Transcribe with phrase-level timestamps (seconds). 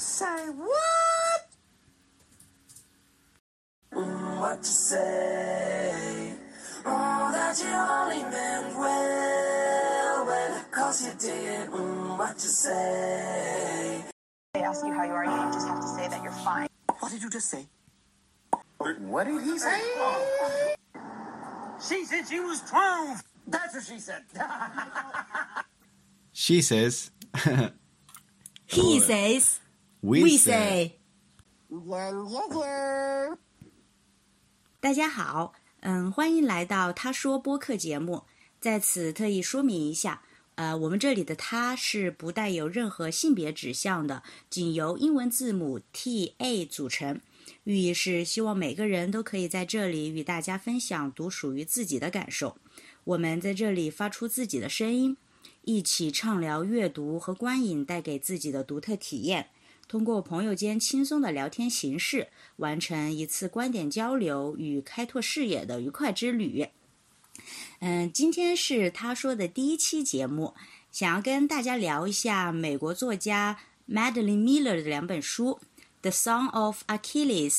[0.00, 1.40] Say what?
[3.92, 6.32] What you say?
[6.86, 11.68] Oh, that you only meant well, well, cause you did.
[11.68, 14.02] Mm, what you say?
[14.54, 16.68] They ask you how you are, you just have to say that you're fine.
[16.98, 17.66] What did you just say?
[18.78, 19.82] What did he say?
[21.86, 23.22] She said she was 12.
[23.48, 24.22] That's what she said.
[26.32, 27.10] She says,
[28.66, 29.60] He says,
[30.00, 30.38] we, say.
[30.38, 30.92] say。
[34.80, 38.22] 大家好，嗯，欢迎来到他说播客节目。
[38.58, 40.22] 在此特意说明一下，
[40.54, 47.20] 呃，我们这里的他是不带有任何性别指向的，仅由英文字母 T A 组成。
[47.64, 52.56] 寓意是希望每个人都可以在这里与大家分享独属于自己的感受。
[53.04, 55.16] 我们在这里发出自己的声音，
[55.62, 59.50] 一起畅聊阅读和观影带给自己的独特体验。
[59.90, 66.68] 通过朋友间轻松的聊天形式，完成一次观点交流与开拓视野的愉快之旅。
[67.80, 70.54] 嗯，今天是他说的第一期节目，
[70.92, 75.58] 想要跟大家聊一下美国作家 Madeline Miller 的两本书
[76.02, 77.52] 《The Song of Achilles》，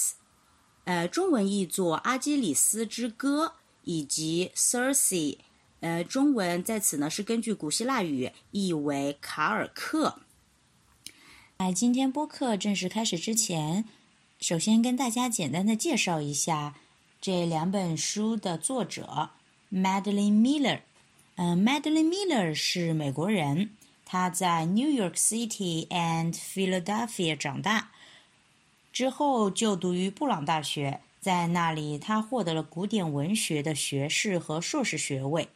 [0.85, 3.47] 呃，中文译作《阿基里斯之歌》，
[3.83, 5.37] 以及 Circe，
[5.81, 10.19] 呃，中文在此呢是根据古希腊语译为卡尔克。
[11.63, 13.85] 在今天播客正式开始之前，
[14.39, 16.73] 首先跟大家简单的介绍一下
[17.21, 19.29] 这两本书的作者
[19.71, 20.79] Madeline Miller。
[21.35, 23.69] 嗯，Madeline Miller 是美国人，
[24.05, 27.91] 她在 New York City and Philadelphia 长大，
[28.91, 35.47] 之后就读于布朗大学，在那里她获得了古典文学的学士和硕士学位。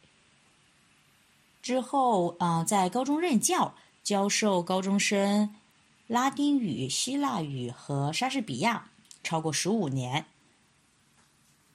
[1.60, 5.52] 之后，呃，在高中任教，教授高中生
[6.06, 8.90] 拉丁语、希腊语和莎士比亚
[9.22, 10.26] 超过十五年。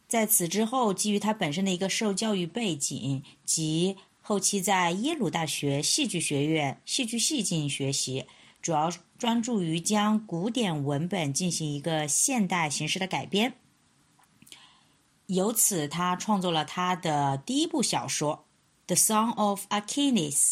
[0.08, 8.26] 在此之后，基于他本身的一个受教育背景及后期在耶鲁大学戏剧学院戏剧系进行学习，
[8.62, 13.56] 主要专注于将古典文本进行一个现代形式的改编。
[15.28, 18.46] 由此，他创作了他的第一部小说
[18.88, 20.52] 《The Song of Achilles》。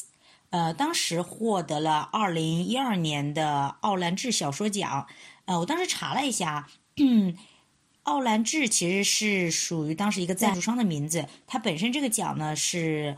[0.52, 5.06] 呃，当时获得了二零一二年的奥兰治小说奖。
[5.46, 6.68] 呃，我当时查了一下，
[8.04, 11.28] 奥兰治其实是属于当时一个赞助商的名字。
[11.46, 13.18] 它本身这个奖呢是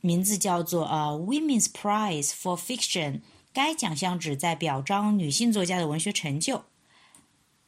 [0.00, 3.20] 名字叫做呃 Women's Prize for Fiction，
[3.52, 6.64] 该奖项旨在表彰女性作家的文学成就。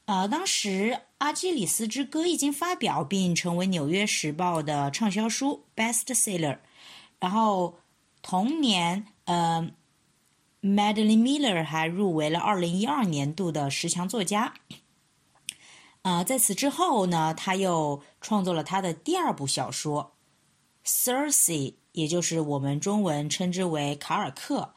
[0.06, 6.60] 呃，当时《阿基里斯之歌》已经发表并成为《纽约时报》的畅销书 bestseller，
[7.21, 7.78] 然后。
[8.28, 9.70] 同年，呃
[10.60, 14.54] ，Madeline Miller 还入围了二零一二年度的十强作家。
[16.03, 20.16] 啊，在此之后呢，他又创作了他的第二部小说
[20.88, 21.50] 《Circe》，
[21.92, 24.75] 也就是我们中文称之为《卡尔克》。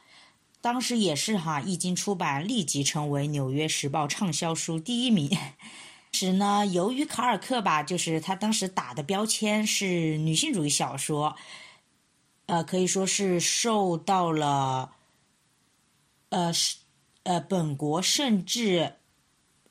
[0.60, 5.36] 当时也是哈，一经出版，立即成为《纽约时报》畅销书第一名。
[6.12, 11.34] 时呢，由于卡尔克吧，就是他当时打的标签是女性主义小说。
[12.50, 14.90] 呃，可以说是受到了，
[16.30, 16.78] 呃，是
[17.22, 18.96] 呃，本国甚至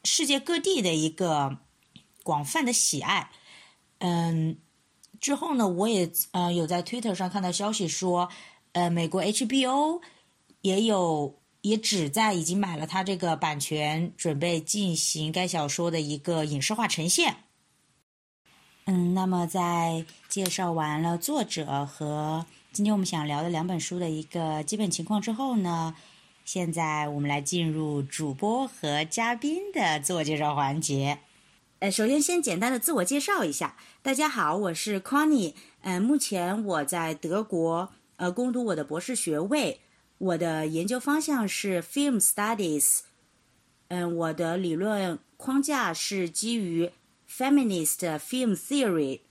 [0.06, 1.58] 世界各地的一个
[2.24, 3.32] 广泛的喜爱。
[3.98, 4.60] 嗯，
[5.20, 8.30] 之后呢，我也呃有在 Twitter 上看到消息说，
[8.72, 10.02] 呃，美国 HBO
[10.62, 17.44] 也有也只在已经买了他这个版权，准备进行该小说的一个影视化呈现。
[18.86, 22.46] 嗯，那么在介绍完了作者和。
[22.72, 25.96] 今天我们想聊的两本书的一个基本情况之后呢，
[26.46, 31.18] 现在我们来进入主播和嘉宾的自我介绍环节。
[31.80, 35.56] 呃，首先先简单的自我介绍一下，大家好，我是 Connie。
[35.82, 39.82] 嗯，目前我在德国呃攻读我的博士学位，
[40.20, 43.00] 我的研究方向是 Film Studies。
[43.88, 46.92] 嗯，我的理论框架是基于
[47.28, 49.22] Feminist Film Theory。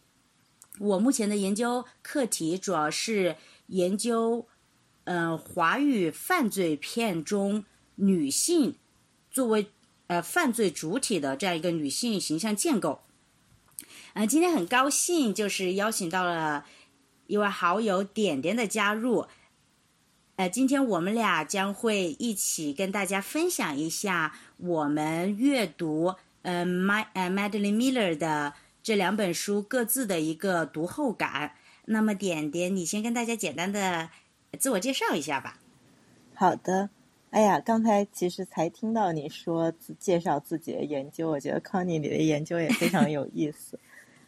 [0.78, 3.36] 我目前的研究课题主要是
[3.66, 4.46] 研究，
[5.04, 7.64] 呃，华语犯罪片中
[7.96, 8.76] 女性
[9.30, 9.70] 作为
[10.06, 13.00] 呃犯罪主体的这样一个女性形象建构。
[14.12, 16.64] 呃，今天很高兴就是邀请到了
[17.26, 19.26] 一位好友点点的加入。
[20.36, 28.54] 呃，今天我们俩将会一起跟大家分享一下我们阅读呃 My 呃 Madeline Miller 的。
[28.88, 31.52] 这两本书各自的一个读后感。
[31.84, 34.08] 那么，点点，你先跟大家简单的
[34.58, 35.58] 自我介绍一下吧。
[36.32, 36.88] 好的，
[37.28, 43.78] 哎呀，刚才其实才听到你说介绍自己的研究，我觉得康妮你的研究也非常有意思，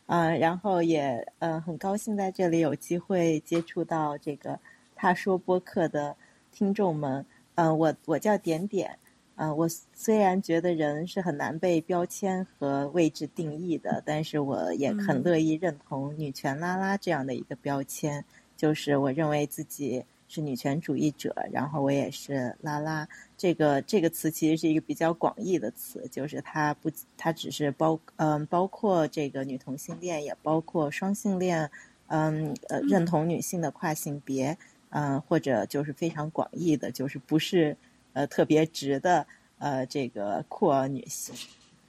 [0.05, 4.61] 嗯，然后也嗯很高兴在这里有机会接触到这个
[4.95, 6.15] 他说播客的
[6.53, 7.25] 听众们，
[7.55, 8.99] 嗯，我我叫点点，
[9.43, 18.23] 嗯，我虽然觉得人是很难被标签和位置定义的，但是我也很乐意认同女权拉拉这样的一个标签，
[18.55, 20.05] 就是我认为自己。
[20.33, 23.09] 是女权主义者，然后我也是拉拉。
[23.37, 31.69] 这个这个词其实是一个比较广义的词，就是它不，它只是包嗯包括这个女同性恋，也包括双性恋，
[32.07, 34.57] 嗯呃认同女性的跨性别，
[34.91, 37.77] 嗯或者就是非常广义的，就是不是
[38.13, 39.27] 呃特别直的
[39.59, 41.35] 呃这个酷儿女性。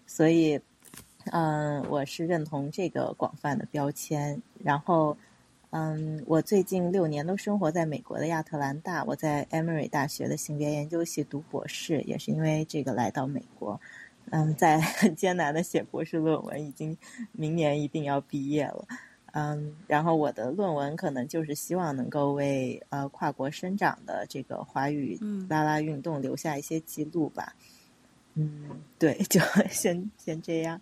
[0.06, 0.59] 所以
[1.31, 5.18] 嗯我是认同这个广泛的标签，然后。
[5.73, 13.79] 嗯，我最近六年都生活在美国的亚特兰大，我在 Emory 大学的性别研究系读博士，也是因为这个来到美国。
[14.31, 16.97] 嗯，在很 艰难的写博士论文，已经
[17.31, 18.85] 明年一定要毕业了。
[19.31, 25.18] 嗯，然后我的论文可能就是希望能够为呃跨国生长的这个华语
[25.48, 27.56] 拉拉运动留下一些记录吧。
[28.36, 28.69] 嗯，
[29.00, 29.39] 对，就
[29.69, 30.80] 先先这样。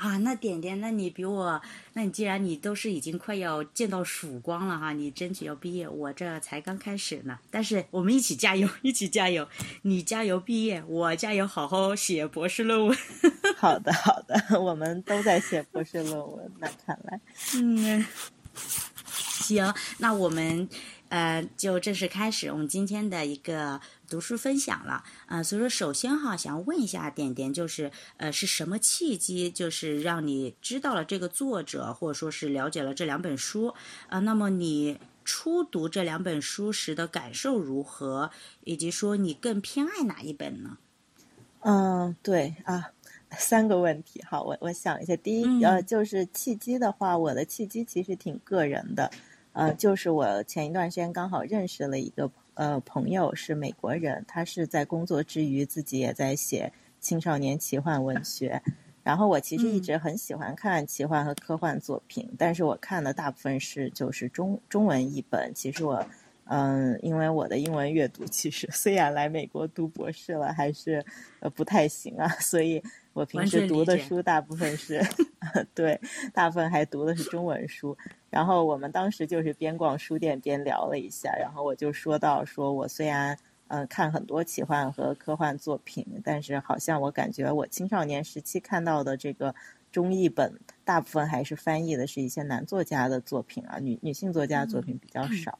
[0.00, 1.60] 啊，那点点，那你比我，
[1.92, 7.38] 那你既然你都是已经快要见到曙光了哈，你争取要毕业，我这才刚开始呢。
[7.50, 9.46] 但是我们一起加油，一起加油，
[9.82, 12.96] 你加油毕业，我加油好好写博士论文。
[13.58, 17.20] 好的，好的， 我们都在写博士论文，那看来，
[17.56, 18.06] 嗯，
[18.54, 20.66] 行，那我们。
[21.10, 25.04] 呃，就正式开始我们今天的一个读书分享了。
[25.26, 33.72] 呃，所以说首先哈，想要问一下点点，就是呃，是什么契机，就是让你知道了这个作者，或者说是了解了这两本书？
[34.08, 38.30] 啊，那么你初读这两本书时的感受如何？
[38.64, 40.76] 以及说你更偏爱哪一本呢？
[41.60, 42.90] 嗯，对啊，
[43.32, 44.22] 三个问题。
[44.28, 49.10] 好，我我想一下，第一呃，就是契机的话，我的契机其实挺个人的。
[49.52, 58.62] 呃，就是我前一段时间刚好认识了一个呃朋友，是美国人，他是在工作之余自己也在写青少年奇幻文学。
[59.02, 65.50] 然后我其实一直很喜欢看奇幻和科幻作品，但是我看的大部分是就是中中文译本。
[65.54, 66.06] 其实我
[66.52, 71.04] 嗯，因为我的英文阅读其实虽然来美国读博士了，还是
[71.38, 72.82] 呃不太行啊，所以
[73.12, 75.00] 我平时读的书大部分是
[75.72, 76.00] 对，
[76.34, 77.96] 大部分还读的是中文书。
[78.30, 83.38] 然后我们当时就是边逛书店边聊了一下，然后我就说到，说我虽然
[83.68, 89.54] 嗯看很多奇幻和科幻作品，但是好像我感觉我青少年时期看到的这个
[89.90, 95.58] 中译本，大部分还是翻译的是一些男作家的作品啊，女女性作家作品比较少。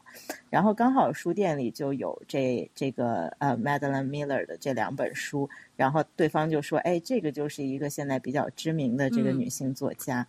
[0.49, 10.27] 然后刚好书店里就有这这个呃 Madeline Miller 的这两本书，然后对方就说，哎，这个就是一个现在比较知名的这个女性作家。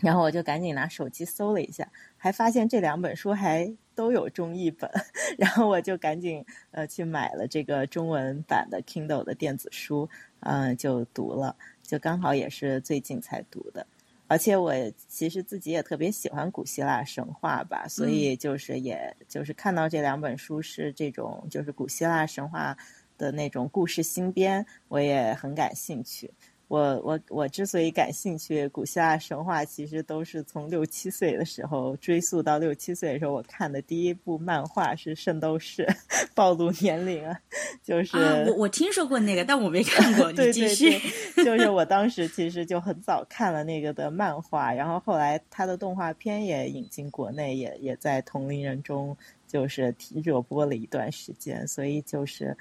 [0.00, 4.88] 然后我就赶紧拿手机搜了一下，还发现这两本书还都有中译本，
[5.36, 10.08] 然后我就赶紧呃去买了这个中文版的 Kindle 的电子书，
[10.40, 13.86] 嗯，就读了，就刚好也是最近才读的，
[14.26, 14.72] 而且我
[15.08, 22.76] 其实自己也特别喜欢古希腊神话吧，所以就是也就是看到这两本书是这种就是古希腊神话
[23.16, 26.30] 的那种故事新编，我也很感兴趣。
[26.68, 35.86] 我我我之所以感兴趣古希腊神话，其实都是从六七岁的时候追溯到六七岁的时候，我看的第一部漫画是《圣斗士》，
[36.36, 37.34] 暴露年龄啊，
[37.82, 40.30] 就是我我听说过那个，但我没看过。
[40.36, 52.54] 对对对，就是我当时其实就很早看了那个的漫画，然后后来他的动画片也引进国内，也也在同龄人中就是热播了一段时间，所以就是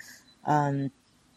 [0.43, 0.89] 嗯。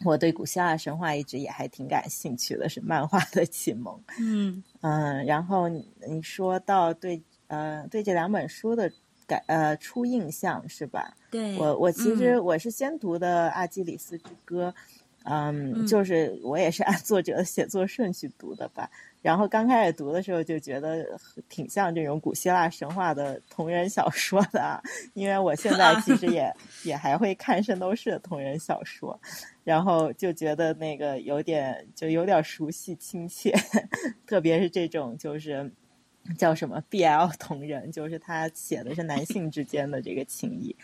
[0.05, 4.01] 我对古希腊神话一直也还挺感兴趣的，是漫画的启蒙。
[4.19, 8.91] 嗯嗯，然后你说到对呃对这两本书的
[9.27, 11.15] 感呃初印象是吧？
[11.31, 14.75] 对，我我其实我是先读的《阿基里斯之歌》，
[15.25, 18.91] 嗯，就是我也是按作者的写作顺序读的吧。
[19.23, 21.07] 然后刚开始读的时候就觉得
[21.49, 24.83] 挺像这种古希腊神话的同人小说的，
[25.15, 26.53] 因为我现在其实也
[26.85, 29.21] 也还会看《圣斗士》的同人小说。
[29.63, 33.55] 然后就觉得那个有点就有点熟悉亲切，
[34.27, 35.71] 特别是这种就是
[36.37, 40.75] 叫什么 BL 同人，就是他写的是男性之间的这个情谊，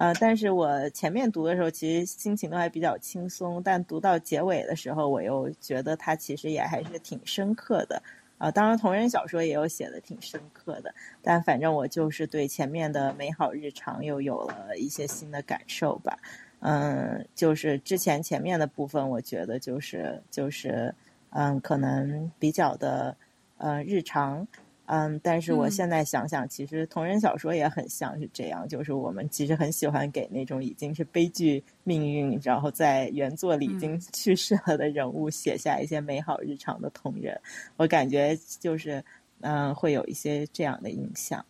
[0.00, 8.00] 呃，但是我前面读的时候其实心情都还比较轻松，但读到结尾的时候，我又觉得它其实也还是挺深刻的，
[8.38, 16.16] 啊，当然同人小说也有写的挺深刻的，但反正我就是对前面的美好日常又有了一些新的感受吧。
[16.60, 20.94] 嗯，就是之前前面的部分，我觉得就是就是
[21.30, 23.16] 嗯，可能比较的
[23.56, 24.46] 呃日常。
[24.90, 37.38] 嗯，但是我现在想想，其实同人小说也很像是这样，就是我们其实很喜欢给那种已经是悲剧命运，然后在原作里已经去世了的人物写下一些美好日常的同人。
[37.76, 39.04] 我感觉就是
[39.42, 41.44] 嗯，会有一些这样的印象。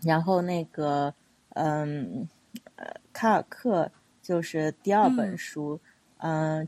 [0.00, 1.12] 然后那个
[1.54, 2.28] 嗯，
[2.76, 3.90] 呃，卡尔克
[4.22, 5.74] 就是第二本书。
[5.74, 5.88] 嗯，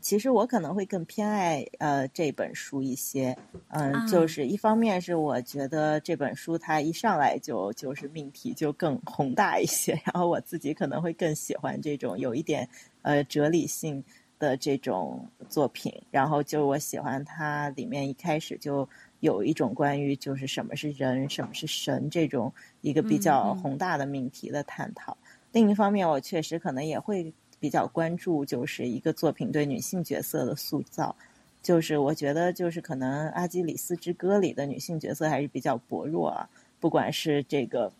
[0.01, 3.33] 其实我可能会更偏爱呃这本书一些，
[3.69, 12.67] 嗯，就是一方面是我觉得这本书它一上来就就是命题就更宏大一些，然后我自己可能会更喜欢这种有一点
[13.01, 14.03] 呃哲理性
[14.37, 18.85] 的这种作品，然后就我喜欢它里面一开始就
[19.21, 25.15] 有一种关于就是什么是人，什么是神这种一个比较宏大的命题的探讨。
[25.53, 27.33] 另一方面，我确实可能也会。
[27.65, 31.15] 比较关注就是一个作品对女性角色的塑造，
[31.63, 36.47] 就是我觉得就是可能《阿基里斯之歌》里的女性角色还是比较薄弱啊，
[36.79, 37.91] 不管是这个，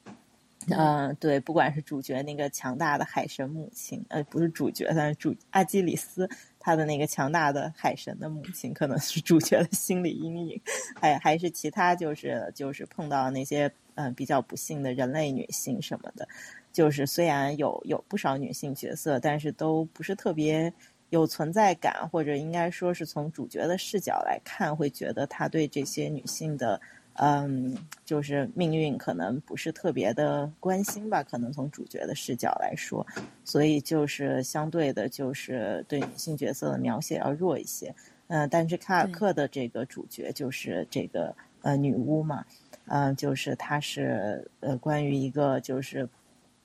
[0.70, 6.30] 嗯，对，不管是主角那个强大的海神母亲，呃，不是主角，但是主阿基里斯
[6.60, 10.62] 他的那个强大的海神的母亲，可能是主角的心理阴影，
[10.94, 16.28] 还还是其他就是就是碰到那些嗯比较不幸的人类女性什么的。
[16.76, 20.72] 就是虽然有有不少女性角色，但是都不是特别
[21.10, 26.78] 有存在感，或者应该说是从主角的视角来看，会觉得他对这些女性的，
[27.14, 31.24] 嗯，就是命运可能不是特别的关心吧。
[31.24, 33.08] 可能从主角的视角来说，
[33.46, 37.96] 所以就是相对的，就是对女性角色的描写要弱一些。
[38.28, 42.44] 嗯，但是卡尔克的这个主角就是这个呃女巫嘛，
[42.88, 46.06] 嗯，就是她是呃关于一个就是。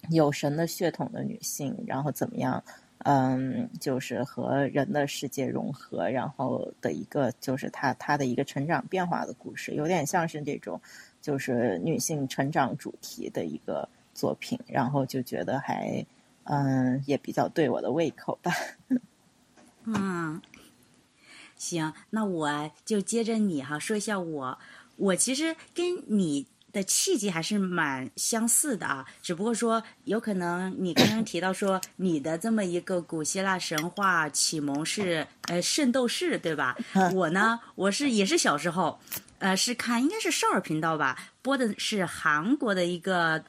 [0.08, 2.62] 有神的血统的女性，然后怎么样？
[3.04, 10.78] 嗯，就是和人的世界融合，然后的一个就是她她的一个成长变化的故事，有点像是这种
[11.22, 16.04] 就是女性成长主题的一个作品，然后就觉得还
[16.44, 18.52] 嗯也比较对我的胃口吧。
[19.86, 20.42] 嗯，
[21.56, 24.58] 行，那我就接着你哈说一下我，
[24.96, 26.46] 我其实跟你。
[26.72, 36.76] 的契机还是蛮相似的啊，只不过说有可能你刚刚提到说你的这么一个古希腊神话启蒙是呃圣斗士对吧？
[37.14, 39.00] 我呢，我是也是小时候，
[39.38, 43.42] 呃是看应该是少儿频道吧，播的是韩国的一个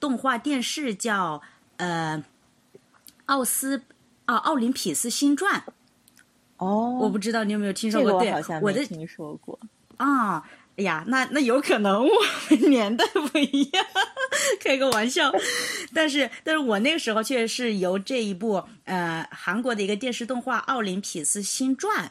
[0.00, 1.42] 动画电视叫
[1.76, 2.24] 呃
[3.26, 3.82] 奥斯
[4.24, 5.62] 啊奥林匹斯新传。
[6.56, 8.20] 哦，我不知道你有没有听说过？
[8.20, 9.58] 对，我的听说过
[9.98, 10.42] 啊。
[10.76, 12.10] 哎呀，那那有可能我
[12.50, 13.86] 们 年代不一样，
[14.60, 15.32] 开个玩笑。
[15.94, 22.06] 但是，但是我那个时候确实是由这一部呃韩国的一个电视动画《奥林匹斯新传》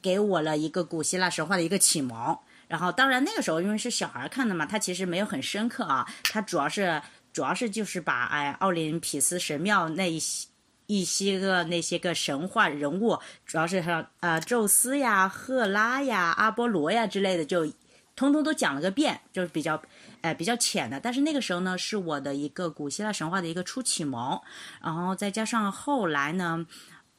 [0.00, 2.38] 给我了一个古希腊神话的一个启蒙。
[2.68, 6.06] 然后，当然那个时候因为是小孩看的嘛，它其实没有很深刻啊。
[6.22, 10.46] 它主要是主要是就是把哎奥林匹斯神庙那一些。
[10.86, 17.66] 一些个那些个神话人物，主要是像呃宙斯呀、赫拉呀、阿波罗呀之类的，就
[18.14, 19.80] 通通都讲了个遍，就是比较
[20.20, 21.00] 哎比较浅的。
[21.00, 24.40] 但是那个时候呢，是我的一个古希腊神话的一个初启蒙，
[24.82, 26.66] 然后再加上后来呢，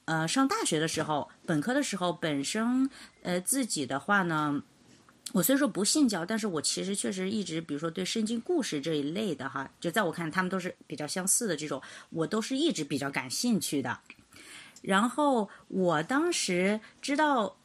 [0.06, 2.90] 呃上大学的时候，本科的时候，本身
[3.24, 4.64] 呃自己的话呢。
[5.34, 14.00] 我虽说不信教，但是我其实确实一直，比如说对圣经故事这一类的哈，就在我看他们都是比较相似的这种，我都是一直比较感兴趣的。
[14.84, 17.58] 然后我当时知道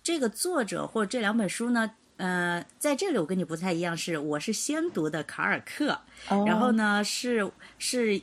[0.00, 6.00] 这个作者或者这两本书呢，呃，在这里我跟你不太一样，是我是先读的卡尔克，
[6.46, 8.22] 然后呢是是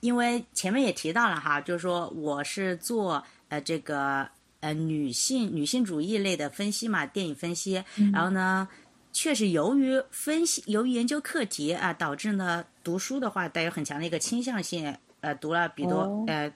[0.00, 4.28] 因为前面也提到了哈，就是说我是做呃这个。
[4.62, 7.84] 呃，女性女性主义类的分析嘛，电影分析。
[8.12, 8.66] 然后呢，
[9.12, 14.96] 确实由于分析，由于研究课题啊，导致呢读书的话带有很强的一个倾向性。
[15.20, 16.52] 呃，读了比多呃，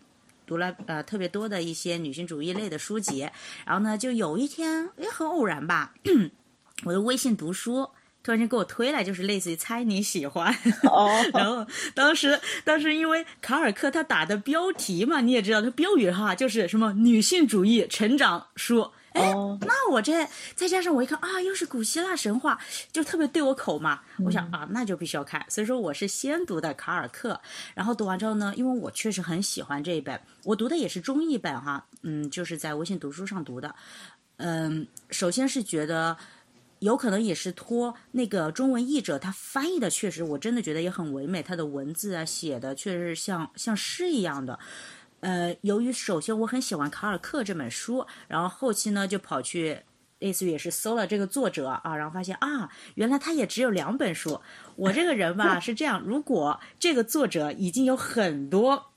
[0.47, 3.29] 读了呃特别多的一些女性主义类的书籍。
[3.65, 5.93] 然后呢，就有一天也很偶然吧，
[6.85, 7.89] 我的微信读书。
[8.27, 10.53] 突然间给我推来，就是类似于猜你喜欢，
[11.33, 11.65] 然后
[11.95, 22.59] 当时当时因为卡尔克他打的标题嘛，你也知道他标语哈，就是什么女性主义成长书，哎，那我这再加上我一看啊，又是古希腊神话，
[22.91, 27.41] 就特别对我口嘛，我想啊，那就必须要看，所以说我是先读的卡尔克，
[27.77, 33.73] 然后读完之后呢，因为我确实很喜欢这一本，我读的也是中译本哈，嗯，就是在微信读书上读的，
[34.39, 36.17] 嗯，首先是觉得。
[36.81, 44.59] 有可能也是托那个中文译者他翻译的，确实我真的觉得也很唯美，他的文字啊写的确实像像诗一样的。
[45.21, 49.81] 呃，由于首先我很喜欢卡尔克这本书，然后后期呢就跑去
[50.19, 54.41] 类似于也是搜了这个作者啊，然后发现啊，原来他也只有两本书。
[54.77, 58.93] 我这个人吧是这样，如果这个作者已经有很多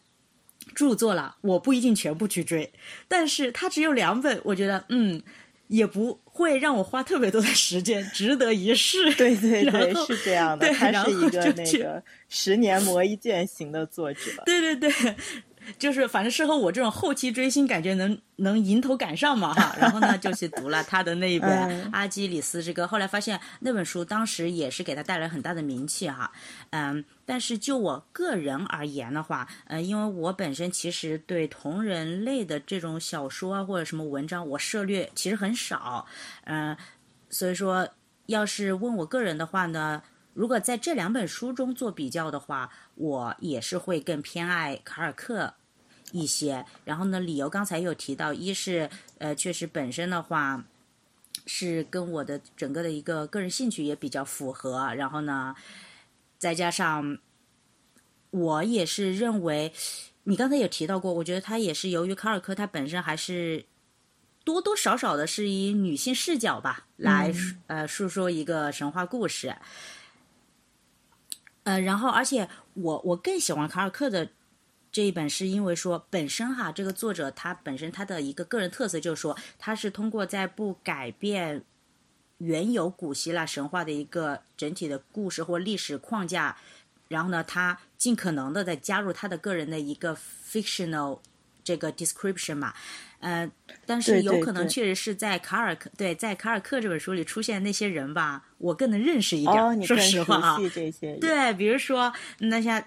[0.75, 2.73] 著作了，我不一定全部去追，
[3.07, 5.23] 但是他只有两本，我觉得嗯。
[5.69, 9.13] 也不会让我花特别多的时间，值得一试。
[9.15, 14.21] 对对对，是这样的，对他是一个那个十年磨一剑型的作者。
[14.45, 15.15] 对对对，
[15.77, 19.75] 就是反正适合我这种后期追星，感觉能能迎头赶上嘛哈。
[19.79, 26.31] 然后呢，就去读了他的那一本嗯《阿基里斯之歌》，后来发现那本书当时也是给他带来很大的名气哈。
[26.71, 36.05] 嗯，但是就我个人而言的话，呃，因为我本身其实对同人类的这种小说啊或者什么文章，我涉略其实很少，
[36.45, 36.75] 嗯、
[37.29, 37.87] 所以说
[38.25, 40.01] 要是问我个人的话呢。
[40.35, 45.53] 如果在这两本书中做比较的话，我也是会更偏爱卡尔克
[46.11, 46.65] 一些。
[46.85, 50.63] 然后呢，理由刚才有提到，一是呃，确实本身的话
[51.45, 54.93] 是跟我的整个的一个个人兴趣也比较符合。
[54.95, 55.55] 然后呢，
[56.37, 57.17] 再加上
[58.31, 59.73] 我也是认为，
[60.23, 63.65] 你刚才有提到过，我觉得他也是由于卡尔克他本身还是。
[64.45, 67.31] 多多少少的是以女性视角吧，来、
[67.67, 69.55] 呃述说一个神话故事。
[71.63, 74.27] 呃，然后而且我我更喜欢卡尔克的
[74.91, 81.63] 这一本，是因为说本身哈，这个作者他本身他的一个个人特色就是说，他是通过在不改变
[82.39, 86.57] 原有古希腊神话的一个整体的故事或历史框架，
[87.07, 91.19] 然后呢，他尽可能的在加入他的个人的一个 fictional
[91.63, 92.73] 这个 description 嘛，
[93.19, 93.51] 呃，
[93.85, 99.63] 但是有可能确实是在卡尔克对在卡尔克这本书里出现的那些人吧，我更能认识一点。
[99.63, 101.15] 哦，说实话啊，这些。
[101.17, 102.83] 对，比如说那像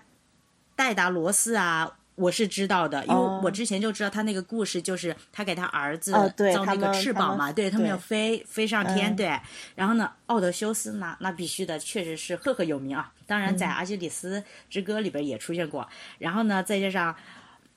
[0.83, 6.11] 戴达罗斯啊，我是知道的，因为哦我之前就知道他那个故事，就是他给他儿子
[6.53, 9.41] 造那个翅膀嘛，对他们对要飞飞上天，嗯对。
[9.77, 13.13] 然后呢，奥德修斯呢，那必须的，确实是赫赫有名啊。
[13.29, 15.89] 当然，在嗯《阿基里斯之歌》里边也出现过。
[16.19, 17.15] 然后呢，再加上。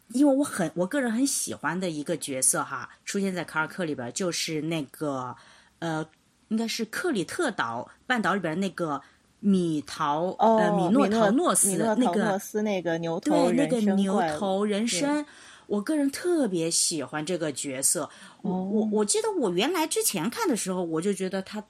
[0.10, 5.36] 因为我很我个人很喜欢的一个角色哈，出现在卡尔克里边，就是那个
[5.80, 6.08] 呃，
[6.50, 9.02] 应该是克里特岛半岛里边那个
[9.46, 15.24] 米陶、哦，呃米诺陶诺斯那个陶诺斯那个牛头对那个牛头人对参，
[15.68, 18.10] 我个人特别喜欢这个角色。
[18.42, 21.64] 我哦我我记得我原来之前看的时候，我就觉得他，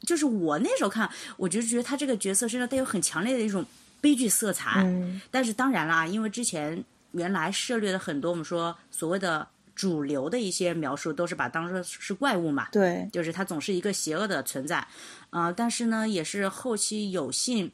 [0.00, 3.64] 就是我那时候看，我就觉得他这个角色身上带有很强烈的一种
[4.00, 4.82] 悲剧色彩。
[4.82, 12.68] 嗯但是当然啦，因为之前原来涉猎的很多我们说所谓的主流的一些描述，都是把当做是怪物嘛。
[12.70, 14.86] 对，就是它总是一个邪恶的存在，
[15.30, 17.72] 啊、但是呢，也是后期有幸，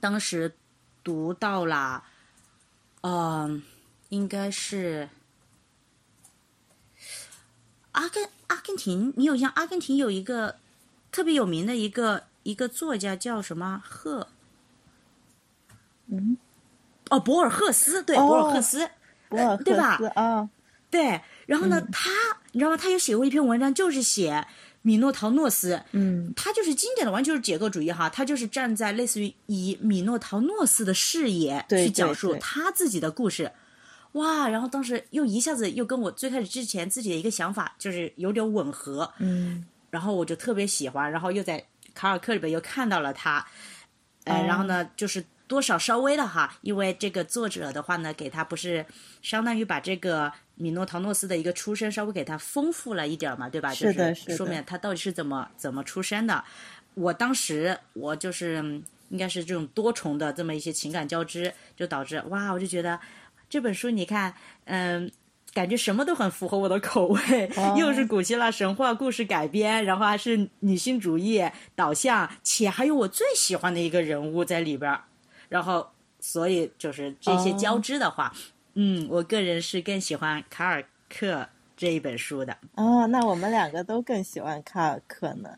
[0.00, 0.54] 当时
[1.04, 2.04] 读到了，
[3.02, 3.62] 嗯、
[4.08, 5.08] 应该是
[7.92, 10.56] 阿根阿根廷，你有像阿根廷有一个
[11.12, 13.82] 特别有名的一个一个作家叫什么？
[13.84, 14.28] 赫，
[16.06, 16.36] 嗯，
[17.10, 18.90] 哦，博尔赫斯，对，哦博尔赫斯，
[19.28, 19.96] 博尔赫对吧？
[19.98, 20.48] 斯啊，
[20.90, 21.88] 对，然后呢，嗯。
[21.90, 22.10] 他
[22.52, 22.76] 你知道吗？
[22.76, 24.46] 他有写过一篇文章，就是写
[24.82, 26.32] 米诺陶诺斯，嗯。
[26.34, 33.52] 他就是经典的，完全就是解构主义哈，他就是站在类似于以米诺陶诺斯的视野去讲述他自己的故事，
[34.12, 34.48] 哇！
[34.48, 39.66] 然后当时又一下子又跟我最开始之前自己的一个想法就是有点吻合，嗯。
[39.90, 43.46] 然后我就特别喜欢，然后又在卡尔克里边又看到了他，
[44.24, 44.44] 呃，哦。
[44.46, 48.84] 然后呢，就是多少稍微的哈，因为这个作者的话呢，给他不是
[49.22, 53.72] 相当于把这个米诺陶诺斯的一个出身稍微给他丰富了一点儿嘛，对吧？
[53.72, 56.42] 是的是说明他到底是怎么怎么出身的。
[56.94, 62.98] 我当时我就是嗯应该是这种多重的这么一些情感交织，就导致哇，我就觉得
[63.48, 65.10] 这本书你看，嗯。
[65.54, 71.42] 感觉什么都很符合我的口味， 哦又是古希腊神话故事改编，然后还是女性主义
[71.74, 75.04] 导向，且还有我最喜欢的一个人物在里边儿，
[75.48, 75.88] 然后
[76.20, 78.30] 所以就是这些哦交织的话，
[78.78, 82.54] 嗯，我个人是更喜欢卡尔克这一本书的。
[82.74, 85.50] 哦，那我们两个都更喜欢卡尔克呢。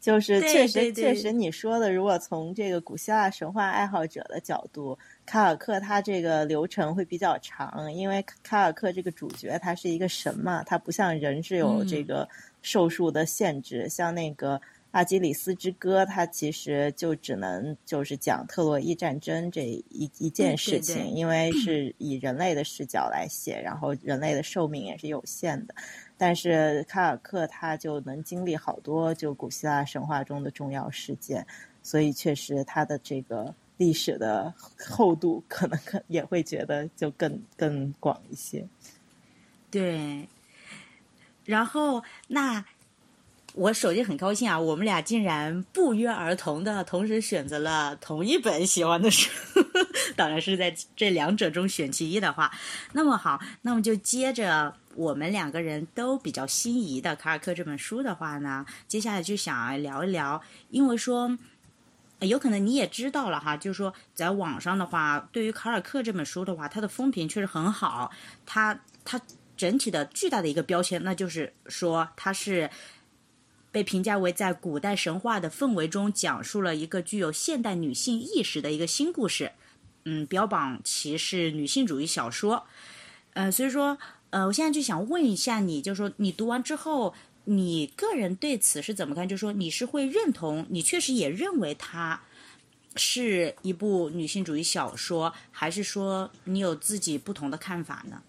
[0.00, 12.28] 就是确实确实你说的，如果从这个古希腊神话爱好者的角度，卡尔克他这个流程会比较长，因为卡尔克这个主角他是一个神嘛，他不像人是有嗯这个
[12.60, 14.60] 寿数的限制，像那个
[14.94, 25.74] 阿基里斯之歌，它其实就只能就是讲特洛伊战争这一一件事情，对对因为是以人类的视角来写，然后人类的寿命也是有限的。
[26.16, 31.44] 但是卡尔克他就能经历好多就古希腊神话中的重要事件，
[31.82, 38.64] 所以确实他的这个历史的厚度可能更也会觉得就更更广一些。
[39.72, 40.28] 对，
[41.44, 42.64] 然后那
[43.54, 49.30] 我首先很高兴啊，我们俩竟然不约而同的同时选择了同一本喜欢的书，
[50.16, 52.50] 当然是在这两者中选其一的话，
[52.92, 61.38] 那么好，那么就接着我们两个人都比较心仪的卡尔克这本书的话呢，接下来就想聊一聊，因为说。
[62.20, 68.10] 有可能你也知道了哈，就是说，在网上的话，对于卡尔克这本书的话，它的风评确实很好，
[68.46, 69.20] 它它
[69.58, 72.70] 整体的巨大的一个标签，那就是说它是
[73.74, 79.50] 被评价为在古代神话的氛围中讲述了一个具有现代女性意识的一个新故事，
[80.04, 82.66] 嗯，标榜其是女性主义小说，
[83.32, 83.98] 呃，所以说，
[84.30, 87.14] 呃，我现在就想问一下你，就是说你读完之后，
[87.46, 89.28] 你个人对此是怎么看？
[89.28, 92.22] 就是说你是会认同，你确实也认为它
[92.94, 98.22] 是一部女性主义小说，还是说你有自己不同的看法呢？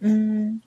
[0.00, 0.60] 嗯，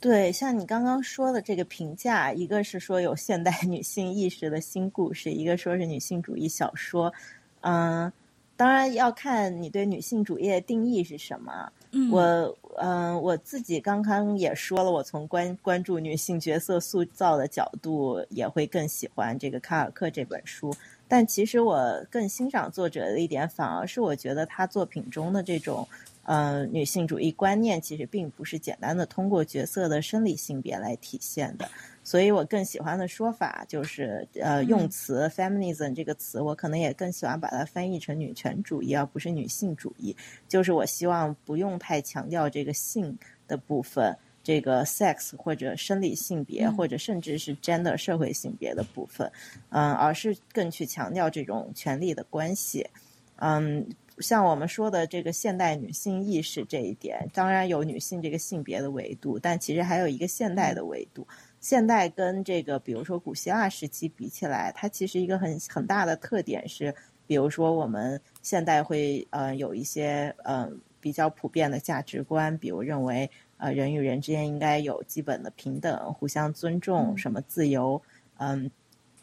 [0.00, 7.12] 对，像你刚刚说的这个评价，一个是说有现代女性意识的新故事，一个说是女性主义小说。
[7.60, 8.10] 嗯，
[8.56, 11.70] 当然要看你对女性主义的定义是什么。
[11.92, 20.74] 嗯我嗯、我自己刚刚也说了，我从关关注女性角色塑造的角度，也会更喜欢这个卡尔克这本书。
[21.08, 25.86] 但其实我更欣赏作者的一点，反而是我觉得他作品中的这种
[26.22, 31.68] 呃女性主义观念，其实并不是简单的通过角色的生理性别来体现的。
[32.02, 40.16] 所以我更喜欢的说法就是，呃，用词 feminism 这个词，我可能也更喜欢把它翻译成女权主义，而不是女性主义。
[40.48, 49.30] 就是我希望不用太强调这个性的部分，这个 sex 或者生理性别，嗯或者甚至是 gender 社会性别的部分，
[49.68, 52.88] 嗯，而是更去强调这种权利的关系，
[53.36, 53.86] 嗯。
[54.20, 61.26] 像我们说的这个现代女性意识这一点，当然有女性这个性别的维度，但其实还有一个现代的维度。
[61.60, 66.94] 现代跟这个，比如说古希腊时期比起来，它其实一个很很大的特点是，
[67.26, 78.00] 比如说我们现代会呃有一些呃比较普遍的价值观，比如认为呃人与人之间应该有基本的平等、互相尊重、嗯什么自由，
[78.38, 78.70] 嗯。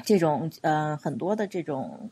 [0.03, 2.10] 这种呃很多的这种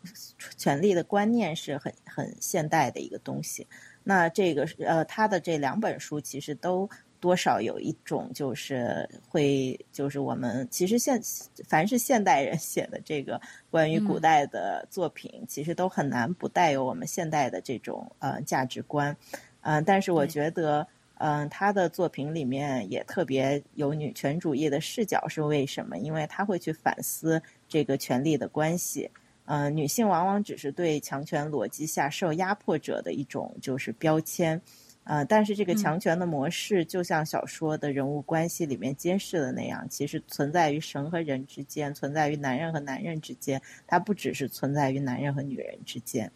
[0.58, 3.66] 权利的观念是很很现代的一个东西。
[4.04, 11.20] 那这个是呃他的这两本书其实都多少有一种就是会就是我们其实现
[11.68, 19.16] 凡是现代人写的这个关于古嗯代的作品，其实都很难不带有我们现代的这种呃价值观。
[19.62, 20.88] 嗯、但是我觉得。
[21.18, 25.98] 嗯，他的作品里面也特别有女权主义的视角，是为什么？
[25.98, 29.10] 因为他会去反思这个权力的关系。
[29.46, 34.60] 嗯、女性往往只是对强权逻辑下受压迫者的一种就是标签。
[35.04, 46.32] 呃，但是这个嗯强权的模式，就像小说的人物关系里面揭示的那样，其实存在于神和人之间，存在于男人和男人之间，它不只是存在于男人和女人之间。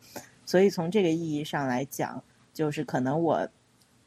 [0.45, 3.49] 所以从这个意义上来讲，就是可能我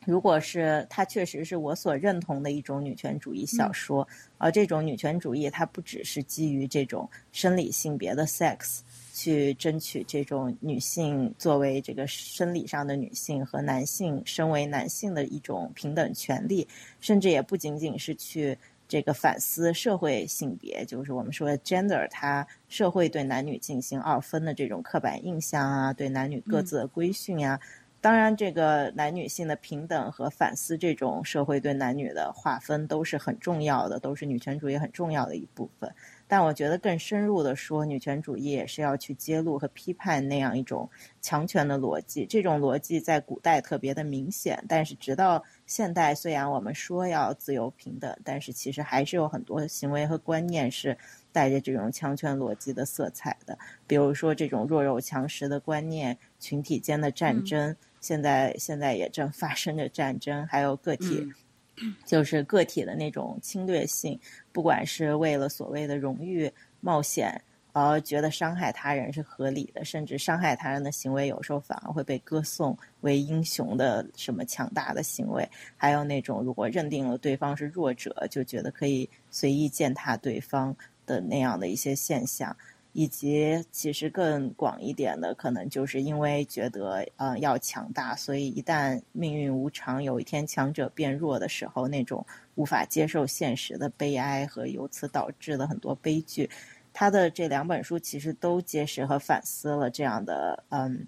[0.04, 4.06] 如果是它确实是我所认同的一种女权主义小说，
[4.38, 8.80] 而这种女权主义它不只是基于这种生理性别的 sex
[9.12, 16.66] 去争取这种女性作为这个生理上的女性和男性身为男性的一种平等权利，
[17.00, 18.58] 甚至也不仅仅是去。
[18.88, 27.58] 这个反思社会性别，就是我们说的 gender，它社会对男女进行二分的这种刻板印象啊，对男女各自的规训呀、
[28.02, 35.88] 当然，这个男女性的平等和反思这种社会对男女的划分都是很重要的，都是女权主义很重要的一部分。
[36.26, 42.26] 但我觉得更深入的说，女权主义也是要去揭露和批判那样一种强权的逻辑。
[42.26, 50.98] 这种逻辑在古代特别的明显，但是直到现代，虽然我们说要自由平等，但是其实还是有很多行为和观念是
[51.30, 53.56] 带着这种强权逻辑的色彩的。
[53.86, 57.76] 比如说这种弱肉强食的观念，群体间的战争。
[58.02, 61.26] 现在现在也正发生着战争，还有个体，
[62.04, 64.20] 就是个体的那种侵略性，
[64.52, 67.40] 不管是为了所谓的荣誉冒险
[67.72, 82.54] 而觉得伤害他人是合理的，甚至伤害他人的行为有时候反而会被歌颂为英雄的什么强大的行为，还有那种如果认定了对方是弱者，就觉得可以随意践踏对方，的那样的一些现象。
[82.94, 92.24] 以及其实更广一点的，可能就是因为觉得呃要强大，所以一旦命运无常，有一天强者变弱的时候，那种
[92.54, 96.50] 无法接受现实的悲哀和由此导致的很多悲剧，
[96.92, 101.06] 他的这两本书其实都揭示和反思了这样的嗯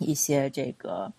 [0.00, 1.10] 一些这个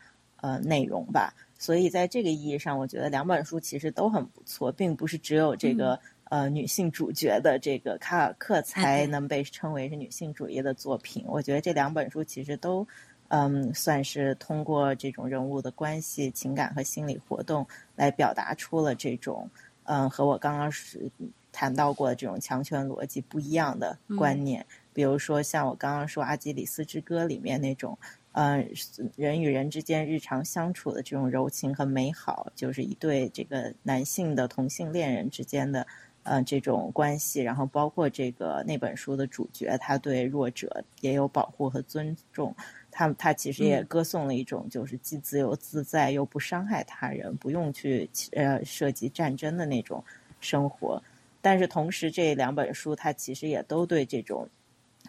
[0.41, 1.33] 呃内容吧。
[1.57, 5.99] 所以在这个意义上，我觉得两本书其实都很不错，并不是只有这个。
[6.33, 11.23] 呃，女性主角的这个卡尔克才能被称为是女性主义的作品。
[11.27, 12.87] 我觉得这两本书其实都，
[13.27, 17.63] 嗯，算是通过这种人物的关系、情感和心理活动
[17.95, 19.47] 来表达出了这种，
[19.83, 21.07] 嗯，和我刚刚是
[21.51, 24.65] 谈到过的这种强权逻辑不一样的观念。
[24.91, 27.95] 比如说，像我刚刚说《阿基里斯之歌》里面那种，
[28.31, 28.67] 嗯，
[29.15, 35.85] 人与人之间日常相处的这种柔情和美好，就是一对这个男性的同性恋人之间的。
[36.23, 42.55] 嗯，这种关系，然后包括这个那本书的主角，他对弱者也有保护和尊重。
[42.89, 50.01] 他他其实也歌颂了一种，就是既自由自在又不伤害他人，不用去呃涉及战争的那种
[50.39, 51.01] 生活。
[51.41, 54.47] 但是同时，这两本书它其实也都对这种，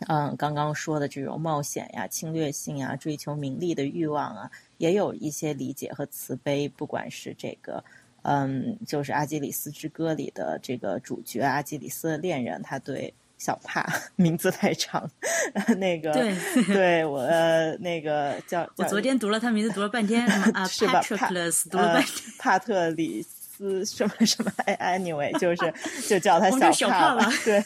[0.09, 6.69] 嗯，刚刚说的这种冒险呀、侵略性啊、追求名利的欲望啊，也有一些理解和慈悲。
[6.71, 7.85] 不管是这个。
[8.25, 15.09] 嗯，就是《阿基里斯之歌》里的这个主角阿基里斯的恋人，他对小帕 名字太长，
[15.77, 16.35] 那个对
[16.67, 17.27] 对我
[17.81, 21.03] 那个叫 我昨天读了他名字读了半天啊， 是吧？
[21.03, 25.75] 帕特斯读了半天，帕特里斯什么什么哎？Anyway，就是
[26.09, 27.29] 就叫他小帕了。
[27.45, 27.63] 对，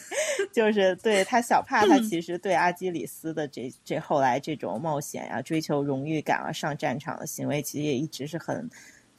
[0.51, 8.69] 就是对他小帕，他其实对阿基里斯的这这后来这种冒险呀、追求荣誉感啊、上战场的行为，其实也一直是很。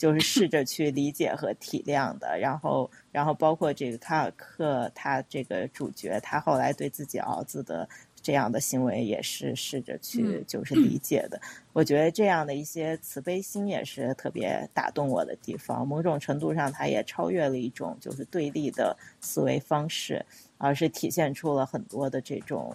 [0.00, 7.86] 就是试着去理解和体谅的，然后，然后包括这个卡尔克，他这个主角，他后来对自己儿子的
[8.22, 11.38] 这样的行为，也是试着去就是理解的。
[11.74, 15.86] 我觉得这样的一些慈悲心也是特别打动我的地方。
[15.86, 20.24] 某种程度上，他也超越了一种就是对立的思维方式，
[20.56, 22.74] 而是体现出了很多的这种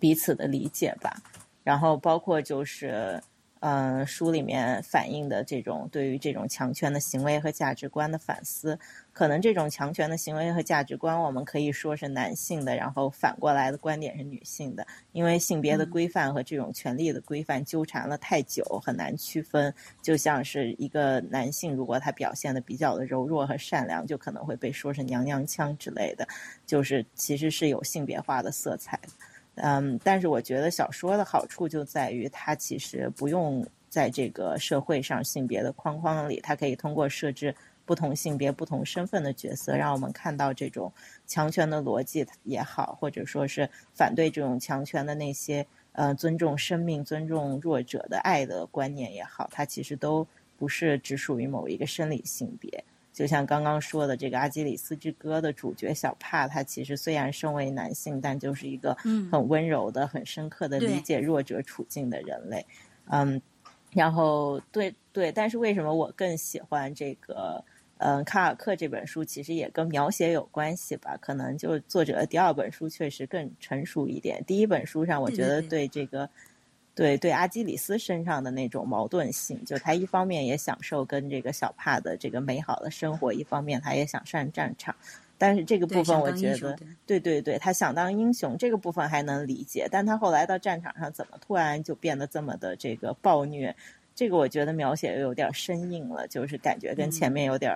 [0.00, 1.22] 彼此的理解吧。
[1.62, 3.22] 然后包括就是。
[3.60, 8.78] 嗯，书里面反映的这种对于这种强权的行为和价值观的反思，
[9.12, 19.74] 可能这种强权的行为和价值观，我们可以说是男性的，然后反过来的观点是女性的，因为性别的规范和这种权利的规范纠缠了太久，很难区分。
[20.00, 26.26] 就像是一个男性，如果他表现的比较的柔弱和善良，就可能会被说是娘娘腔之类的，
[26.64, 28.98] 就是其实是有性别化的色彩。
[29.62, 40.92] 嗯，但是我觉得小说的好处就在于，它其实不用在这个社会上性别的框框里，它可以通过设置不同性别、不同身份的角色，让我们看到这种
[41.26, 52.82] 强权的逻辑也好，或者说是反对这种强权的那些呃尊重生命、尊重弱者的爱的观念也好，它其实都不是只属于某一个生理性别。
[53.12, 58.94] 就像刚刚说的，这个《阿基里斯之歌》的主角小帕，他其实虽然身为男性，但就是一个
[59.30, 62.64] 很温柔的、很深刻的理解弱者处境的人类。
[63.10, 63.40] 嗯，
[63.92, 67.62] 然后对对，但是为什么我更喜欢这个？
[67.98, 71.18] 嗯，卡尔克这本书其实也跟描写有关系吧？
[71.20, 74.42] 可能就作者的第二本书确实更成熟一点。
[74.46, 76.30] 第一本书上，我觉得对这个。
[76.94, 84.94] 对对，阿基里斯身上的那种矛盾性，就他一方面也享受跟这个小帕的这个美好的生活，一方面他也想上战场。
[85.38, 86.76] 但是这个部分我觉得，
[87.06, 93.74] 对对对，他想当英雄这个部分还能理解，但他后来到战场上怎么突然就变得这么的这个暴虐？
[94.14, 97.74] 这个我觉得描写又有点生硬了，就是感觉跟前面有点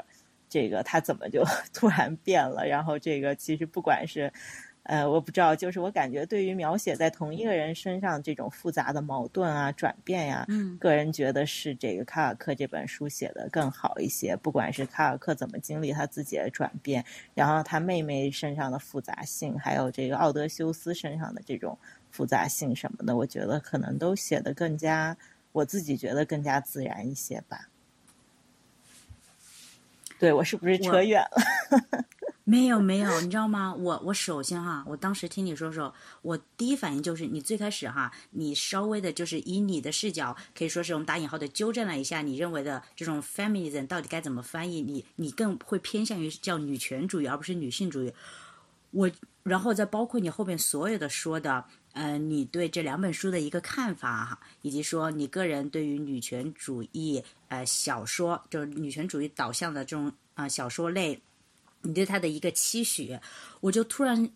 [0.50, 2.66] 这个他怎么就 突然变了？
[2.66, 4.31] 然后这个其实不管是。
[4.85, 14.37] 呃，我不知道，就是我感觉对于描写在同一个人身上这种复杂的矛盾啊、转变呀，嗯，个人觉得是这个卡尔克这本书写的更好一些。
[14.37, 17.03] 不管是卡尔克怎么经历他自己的转变，
[17.35, 21.79] 然后他妹妹身上的复杂性，还有这个奥德修斯身上的这种
[22.11, 25.16] 复杂性什么的，我觉得可能都写的更加，
[25.53, 27.68] 我自己觉得更加自然一些吧。
[30.18, 32.05] 对我是不是扯远了？
[32.46, 33.74] 没有没有，你知道吗？
[33.74, 44.83] 我我首先哈，我当时听你说说，我第一反应就是你最开始哈，你稍微的就是以你的视角，可以说是我们打引号的纠正了一下，你认为的这种 feminism 到底该怎么翻译？
[44.83, 48.12] 你你更会偏向于叫女权主义，而不是女性主义。
[48.90, 49.11] 我
[49.42, 61.22] 然后再包括你后边所有的说的，呃，你对这两本书的一个看法哈，以及说你个人对于女权主义呃小说，就是女权主义导向的这种啊小说类。
[61.85, 63.18] 你对他的一个期许，
[63.61, 64.31] 我就突然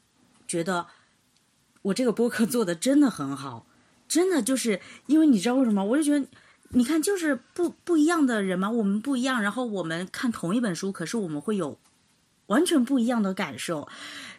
[0.47, 0.87] 觉得
[1.83, 3.67] 我这个播客做的真的很好，
[4.07, 5.85] 真的就是因为你知道为什么？
[5.85, 6.27] 我就觉得，
[6.71, 11.79] 你看，就是不不一样的人嘛，我们不一样，然后我们看同一本书，可是我们会有
[12.47, 13.89] 完全不一样的感受。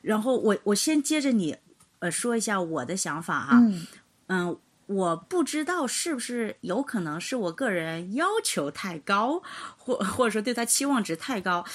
[0.02, 1.58] 然后我我先接着你
[2.00, 3.88] 呃说一下我的想法哈，嗯
[4.28, 9.41] 嗯，我不知道是不是有可能是我个人要求太高，
[9.78, 11.65] 或或者说对他期望值太高。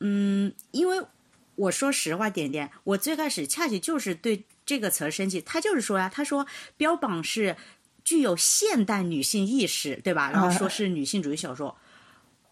[0.00, 1.00] 嗯，因为
[1.54, 5.40] 我说实话，点点，我最开始恰恰就是对这个词儿生气。
[5.40, 7.56] 他就是说呀，他说标榜是
[8.02, 10.30] 具有现代女性意识，对吧？
[10.32, 11.76] 然后说是女性主义小说。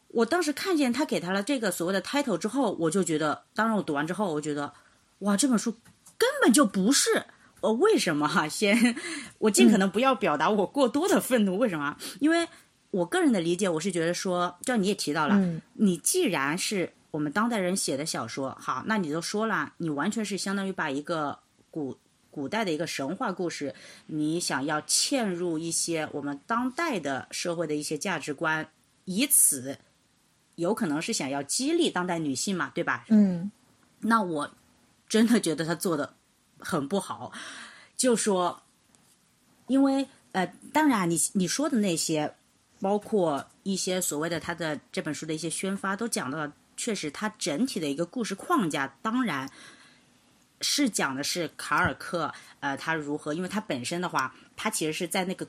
[0.08, 4.72] 我当时看见他给他了这个所谓的 title 之后，我就觉得，当然我读完之后，我觉得，
[5.20, 5.72] 哇，这本书
[6.16, 7.24] 根本就不是。
[7.61, 8.48] 呃，为什么哈？
[8.48, 8.94] 先，
[9.38, 11.58] 我尽可能不要表达我过多的愤怒。
[11.58, 11.96] 为什么？
[12.20, 12.46] 因为
[12.92, 21.38] 我个人的理解，我是觉得说，就像你也提到了，嗯你既然是我们当代人写的小说，好，那你都说了，你完全是相当于把一个
[21.70, 21.98] 古
[22.30, 23.74] 古代的一个神话故事，
[24.06, 28.68] 你想要嵌入一些我们当代的社会的一些价值观，
[29.06, 29.78] 以此
[30.56, 33.06] 有可能是想要激励当代女性嘛，对吧？
[33.08, 33.50] 嗯
[34.00, 34.50] 那我
[35.08, 36.14] 真的觉得他做的
[36.58, 37.32] 很不好，
[37.96, 38.62] 就说，
[39.66, 42.34] 因为呃，当然你你说的那些，
[42.80, 49.50] 包括一些所谓的他的这本书的一些宣发，都讲到了，确实它整体的一个故事框架，当然
[50.62, 55.46] 是讲的是卡尔克，呃，他如何，因为他本身的话，他其实是在那个。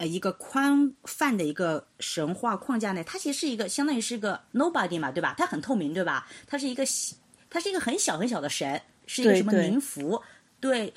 [0.00, 5.34] 呃，一个宽泛的一个神话框架内，它其实是一个相当于是一个 nobody 嘛，对吧？
[5.36, 6.26] 它很透明，对吧？
[6.46, 7.14] 它是一个小，
[7.50, 10.22] 它是一个很小很小的神，是一个什么对对冥符？
[10.58, 10.94] 对，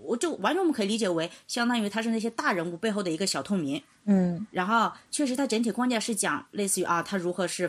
[0.00, 3.82] 我就完全我们可以理解为，相当于他是那些大人物背后的一个小透明。
[4.04, 7.68] 嗯然后，确实，它整体框架是讲类似于啊，他如何是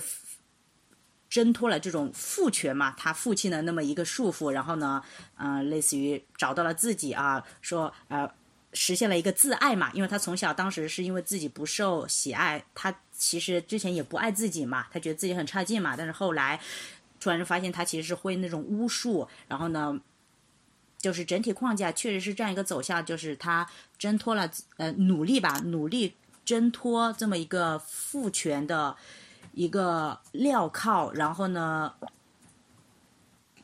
[1.30, 5.04] 挣脱了这种父权嘛，他父亲的那么一个束缚，然后呢，
[5.38, 8.30] 嗯、类似于找到了自己啊，说呃。
[8.74, 16.60] 实现了一个自爱嘛，因为他从小当时是因为自己不受喜爱，他其实之前也不爱自己嘛，他觉得自己很差劲嘛，但是后来
[17.20, 20.00] 突然发现他其实是会那种巫术，然后呢，
[21.00, 26.14] 就是整体框架确实是这样一个走向，就是他挣脱了呃努力吧，努力
[26.46, 28.96] 挣脱这么一个父权的
[29.58, 31.96] 一个镣铐，然后呢，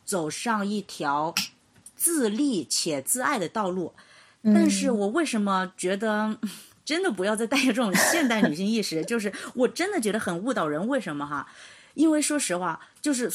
[0.04, 1.36] 走上一条
[1.96, 3.94] 自立且自爱的道路。
[4.42, 6.40] 但是我为什么觉得
[6.84, 9.06] 真的不要再带有这种现代女性意识？
[9.06, 10.88] 就是我真的觉得很误导人。
[10.88, 11.48] 为什么哈？
[11.94, 13.32] 因为说实话，就是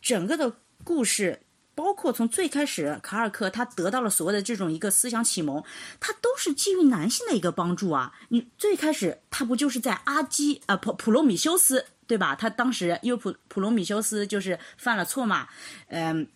[0.00, 0.52] 整个的
[0.84, 1.40] 故事，
[1.74, 5.62] 包括从最开始卡尔克他得到了所谓的这种一个思想启蒙，
[6.00, 8.12] 他都是基于男性的一个帮助啊。
[8.28, 12.34] 你最开始他不就是在阿基呃普普罗米修斯对吧？
[12.34, 15.48] 他当时因为普普罗米修斯就是犯了错嘛，
[15.88, 16.26] 嗯。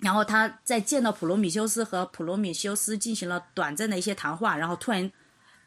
[0.00, 5.10] 然后他在见到普罗米修斯和普罗米修斯进行了短暂的一些谈话，然后突然，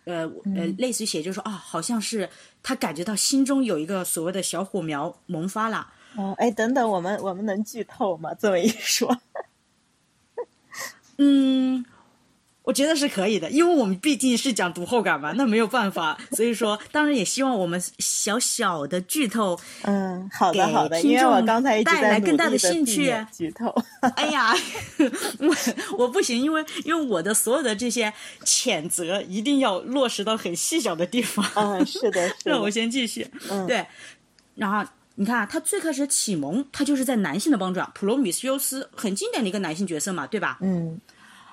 [0.05, 0.21] 呃
[0.55, 2.29] 呃，类似于写就是说啊，好像是
[2.63, 5.91] 他感觉到心中有一个所谓的小火苗萌发了。
[6.15, 8.33] 哦，哎，等等，我们我们能剧透吗？
[8.33, 9.17] 这么一说，
[11.17, 11.85] 嗯，
[12.63, 16.17] 我觉得是可以的，因为我们毕竟是讲读后感嘛，那没有办法。
[16.31, 23.73] 所以说，当然也希望我们小小的剧透，嗯，好的好的，因为我刚才一直带来更大的兴趣剧透。
[24.15, 24.53] 哎呀，
[25.39, 25.55] 我
[25.97, 28.11] 我不行，因为因为我的所有的这些
[28.43, 31.45] 谴责一定要落实到很细小的地方。
[31.55, 33.27] 嗯，是的， 是让我，先继续。
[33.49, 33.85] 嗯对，
[34.55, 40.57] 然后你看啊，他最开始启蒙，他就是在男性的帮助啊，普罗米修斯很经典的一个男性角色嘛，对吧？
[40.61, 40.99] 嗯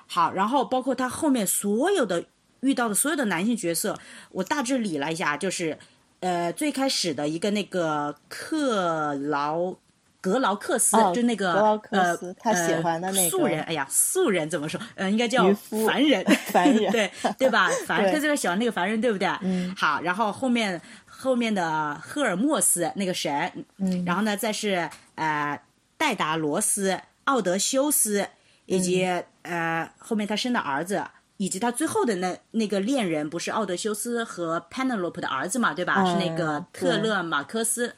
[0.07, 2.23] 好，然后包括他后面所有的
[2.61, 3.97] 遇到的所有的男性角色，
[4.31, 5.77] 我大致理了一下，就是
[6.21, 9.75] 呃最开始的一个那个克劳。
[10.21, 14.77] 格劳克斯、哦就那个格劳克呃斯他喜欢的那个素人，哎呀，素人怎么说？
[14.95, 17.69] 呃，应该叫凡人， 凡人 对对吧？
[17.87, 19.29] 凡他最喜欢那个凡人，对不对？
[19.43, 19.73] 嗯。
[19.77, 20.81] 好，然后后面
[21.21, 25.61] 后面的赫尔墨斯那个神，嗯然后呢，再是呃
[25.97, 28.25] 戴达罗斯、奥德修斯，
[28.65, 29.03] 以及、
[29.41, 31.05] 呃后面他生的儿子，
[31.35, 36.05] 以及他最后的那那个恋人，不是奥德修斯和 Penelope 的儿子嘛，对吧？
[36.05, 37.95] 是那个嗯特勒马科斯，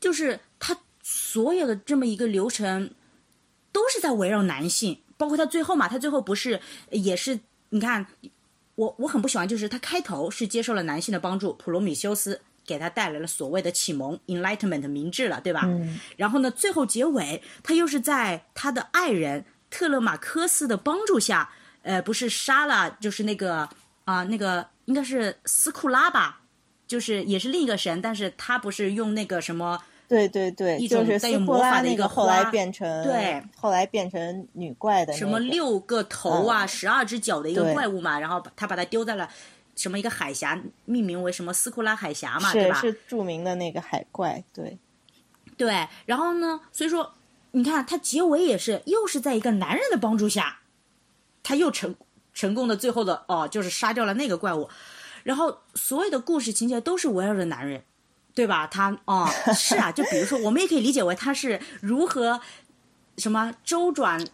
[0.00, 2.90] 就是他所有的这么一个流程，
[3.70, 6.60] 都是在围绕男性，包括他最后嘛，他最后不是
[6.90, 7.38] 也是
[7.68, 8.06] 你看。
[8.78, 15.62] 我我很不喜欢，就是他开头是接受了男性的帮助，普罗米修斯给他带来了所谓的启蒙 （enlightenment） 明智了，对吧？
[15.64, 21.50] 嗯然后呢，最后结尾他又是在他的爱人特勒马科斯的帮助下，
[21.82, 23.68] 呃，不是杀了，就是那个
[24.04, 26.42] 啊、那个应该是斯库拉吧，
[26.86, 39.28] 就是也是另一个神，但是他不是用那个什么对对对，一种带有魔法拉的一个后来变成对，后来变成女怪的、那什么六个头啊，十二只脚的一个怪物嘛，然后他把它丢在了
[39.76, 42.80] 什么一个海峡，命名为什么斯库拉海峡嘛，对吧？
[42.80, 44.78] 是是著名的那个海怪，对
[45.58, 47.12] 对，然后呢，所以说
[47.50, 50.60] 你看他结尾也是又是在一个男人的帮助下，
[51.42, 51.94] 他又成
[52.32, 54.70] 成功的最后的哦，就是杀掉了那个怪物，
[55.22, 57.82] 然后所有的故事情节都是围绕着男人。
[58.38, 58.68] 对吧？
[58.68, 62.40] 他哦，是啊，就比如说，我们也可以理解为他是如何
[63.16, 64.24] 什么周转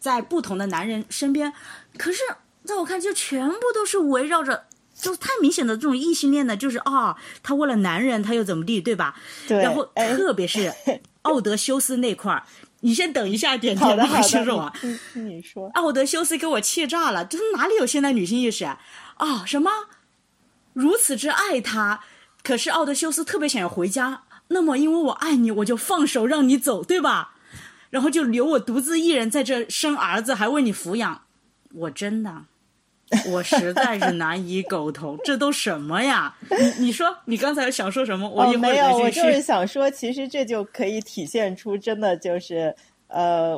[0.00, 1.52] 在不同的男人身边。
[1.96, 2.22] 可是，
[2.64, 4.64] 在我看，就全部都是围绕着，
[5.00, 9.14] 就太明显的这种异性恋的，就是啊、他为了男人，他又怎么地，对吧？
[9.46, 9.62] 对。
[9.62, 10.74] 然后哎特别是
[11.22, 12.42] 奥德修斯那块儿，
[12.80, 14.72] 你先等一下，点点不好的好的，形容啊。
[15.14, 18.80] 你说，奥德修斯给我气炸了，就是哪里有现代女性意识啊？
[19.18, 19.70] 啊，什么
[20.72, 22.02] 如此之爱他，
[22.42, 27.34] 可是奥德修斯特别想要回家，那么因为我爱你，我就放手让你走，对吧？
[27.90, 31.22] 然后就留我独自一人在这生儿子，还为你抚养，
[31.74, 32.44] 我真的。
[33.26, 36.34] 我实在是难以苟同， 这都什么呀？
[36.48, 38.28] 你你说，你刚才想说什么？
[38.28, 38.98] 我哦，一会没有。
[38.98, 42.74] 我就是想说，其实这就可以体现出真的就是。
[43.12, 43.56] 呃，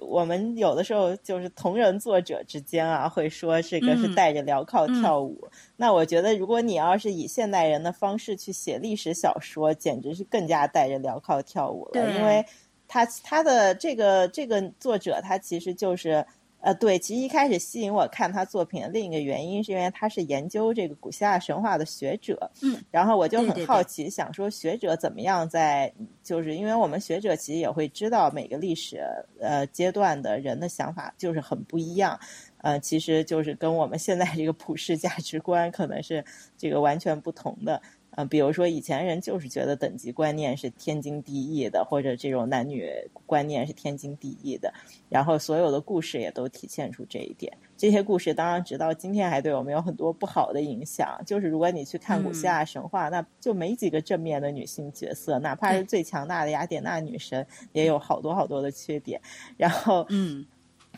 [0.00, 5.48] 我们有的时候就是同人作者之间啊，会说这个是嗯带着镣铐嗯跳舞。
[5.76, 12.44] 那我觉得，如果你要是以现代人的方式去写历史小说，简直是更加带着镣铐跳舞了，因为
[12.88, 16.26] 他他的这个这个作者，他其实就是。
[16.66, 25.92] 呃，对，其实一开始吸引我看他作品的另一个原因，是因为他是研究这个古希腊神话的学者，嗯，然后我就对对对很好奇，想说学者怎么样在，
[26.24, 29.00] 就是因为我们学者其实也会知道每个历史
[29.40, 32.18] 呃阶段的人的想法就是很不一样，
[32.62, 36.24] 呃，其实就是跟我们现在这个普世价值观可能是
[36.58, 37.80] 这个完全不同的。
[38.16, 42.90] 呃，比如说以前人就是觉得等级观念是天经地义的，或者这种男女
[43.24, 44.72] 观念是天经地义的，
[45.08, 47.56] 然后所有的故事也都体现出这一点。
[47.76, 51.20] 这些故事当然直到今天还对我们有很多不好的影响。
[51.26, 59.20] 就是如果你去看古希腊神话，那就没几个正面的女性角色，哪怕是最强大的雅典娜女神，也有好多好多的缺点。
[59.58, 60.42] 然后，嗯，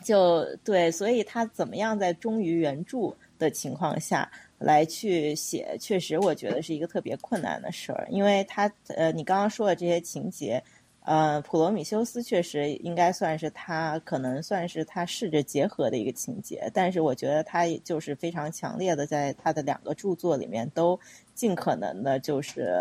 [0.03, 10.63] 就对，所以他怎么样在忠于原著的情况下来去写，确实我觉得是一个特别困难的事儿，因为他呃，你刚刚说的这些情节。
[11.01, 20.99] 呃，普罗米修斯确实应该算是他，可能算是他试着结合的一个情节，但是我觉得他就是非常强烈的，在他的两个著作里面都
[21.33, 22.75] 尽可能的，就是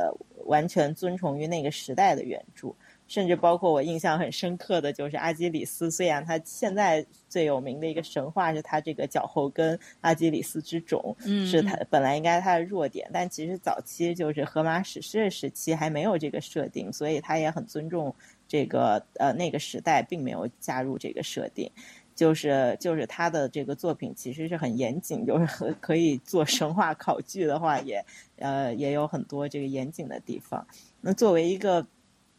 [0.44, 2.74] 完全遵从于那个时代的原著。
[3.08, 18.14] 甚至包括我印象很深刻的就是阿基里斯，虽然他现在最有名的一个神话是他这个脚后跟阿基里斯之踵，嗯是他本来应该他的弱点，但其实早期就是荷马史诗的时期还没有这个设定，所以他也很尊重
[18.46, 21.68] 这个呃那个时代，并没有加入这个设定。
[22.14, 28.04] 就是就是他的这个作品其实是很严谨，就是很可以做神话考据的话也，
[28.40, 30.66] 呃也有很多这个严谨的地方。
[31.00, 31.86] 那作为一个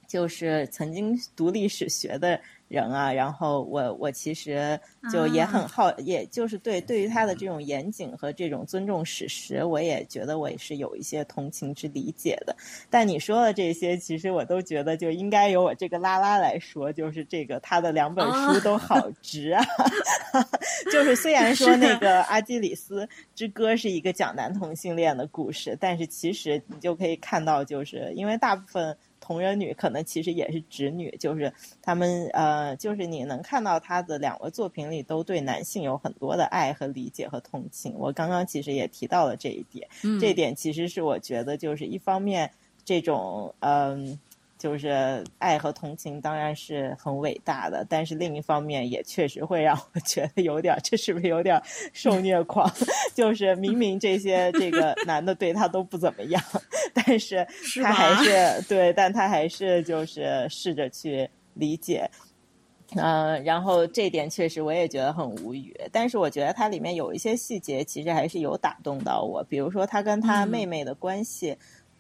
[0.10, 4.80] 就是曾经读历史学的人啊，然后我我其实
[5.14, 12.56] 就也很好，也就是对对于他的这种严谨和这种尊重史实，我也觉得我也是有一些同情之理解的。
[12.90, 19.64] 但你说的这些，其实我都觉得就应该由我这个拉拉来说，就是这个他的两本书都好 值啊。
[20.92, 28.98] 就是虽然说那个《阿基里斯之歌》是一个讲男同性恋的故事，但是其实你就可以看到，就是因为大部分。
[29.30, 31.54] 同人女可能其实也是直女，就是
[31.84, 37.94] 他们呃，就是你能看到她的两个作品里都对男性有很多的爱和理解和同情。
[37.96, 42.50] 我刚刚其实也提到了这一点，嗯这一点其实是我觉得就是一方面
[42.84, 44.18] 这种嗯。
[44.60, 51.60] 就是爱和同情当然是很伟大的，但是另一方面也确实会让我觉得有点，这是不是有点
[51.94, 52.70] 受虐狂？
[53.16, 56.44] 就是明明这些这个 男的对他都不怎么样，
[56.94, 57.48] 但是
[57.82, 62.12] 他还是 对，但他还是就是试着去理解。
[62.96, 71.52] 嗯、呃，然后这点确实我也觉得很无语，但是我觉得它里面有一些细节其实还是有打动到我，比如说他跟他妹妹的关系。
[71.52, 71.58] 嗯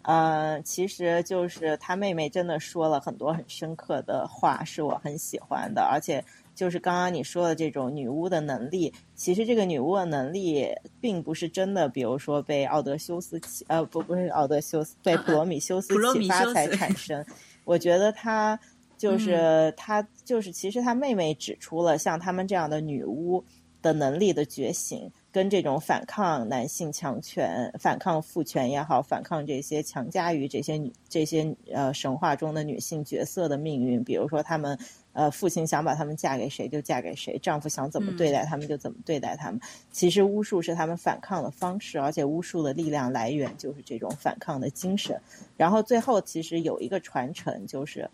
[0.09, 5.83] 呃，其实就是他妹妹真的说了很多很深刻的话，是我很喜欢的。
[5.83, 10.67] 而且就是刚刚你说的这种女巫的能力，其实这个女巫的能力
[10.99, 17.23] 并不是真的，比如说被奥德修斯启呃不不是奥德修斯被普罗米修斯启发才产生。
[17.63, 18.59] 我觉得他
[18.97, 23.43] 就是、嗯、他就是其实他妹妹指出了像他们这样的女巫
[23.79, 25.11] 的能力的觉醒。
[25.31, 34.77] 跟这种反抗男性强权、反抗父权也好，反抗这些强加于这些女这些呃神话中的女性角色的命运，比如说他们。
[35.11, 39.59] 呃，父亲想把他们嫁给谁就嫁给谁，丈夫想怎么对待他们就怎么对待他们。
[39.91, 45.19] 其实巫术是他们反抗的方式，而且巫术的力量来源就是这种反抗的精神。
[45.57, 48.09] 然后最后其实有一个传承，就是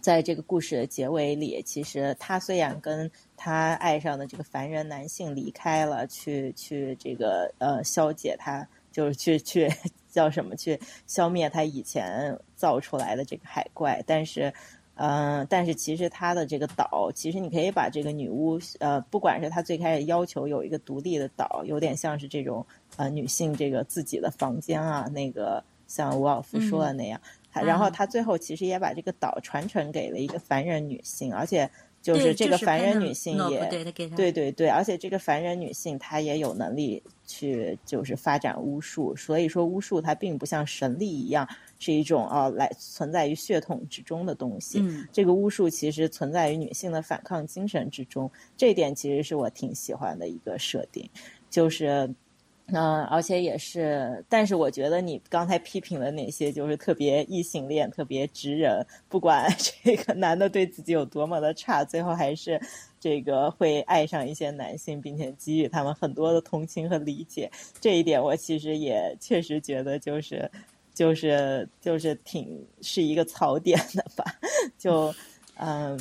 [0.00, 9.70] 在这个故事的结尾里，其实他虽然跟他爱上的这个凡人男性离开了，去去这个呃消解他，就是去去
[10.08, 14.52] 叫什么去消灭他以前造出来的这个海怪，但是。
[14.98, 22.66] 嗯，但是其实他的这个岛，其实你可以把这个女巫，呃，不管是他最开始要求有一个独立的岛，有点像是这种
[22.96, 27.20] 呃女性这个自己的房间啊，那个像吴老夫说的那样，
[27.62, 31.70] 然后他最后其实也把这个岛传承给了一个凡人女性，而且。
[32.02, 33.68] 就是这个凡人女性也
[34.14, 41.48] 对对对，而且这个凡人女性她也有能力去就是发展巫术，所以说巫术它并不像神力一样
[41.80, 44.80] 是一种啊来存在于血统之中的东西。
[45.12, 51.10] 这个巫术其实存在于女性的反抗精神之中，这一点其实是我挺喜欢的一个设定，
[51.50, 52.08] 就是。
[52.72, 59.48] 嗯，而且也是，但是我觉得你刚才批评的那些，就是特别异性恋、特别直人，不管
[59.84, 62.60] 这个男的对自己有多么的差，最后还是
[62.98, 67.48] 这个会爱上一些男性，并且给予他们很多的同情和理解。
[67.80, 70.50] 这一点我其实也确实觉得，就是
[70.92, 74.24] 就是就是挺是一个槽点的吧，
[74.76, 75.14] 就
[75.56, 75.96] 嗯。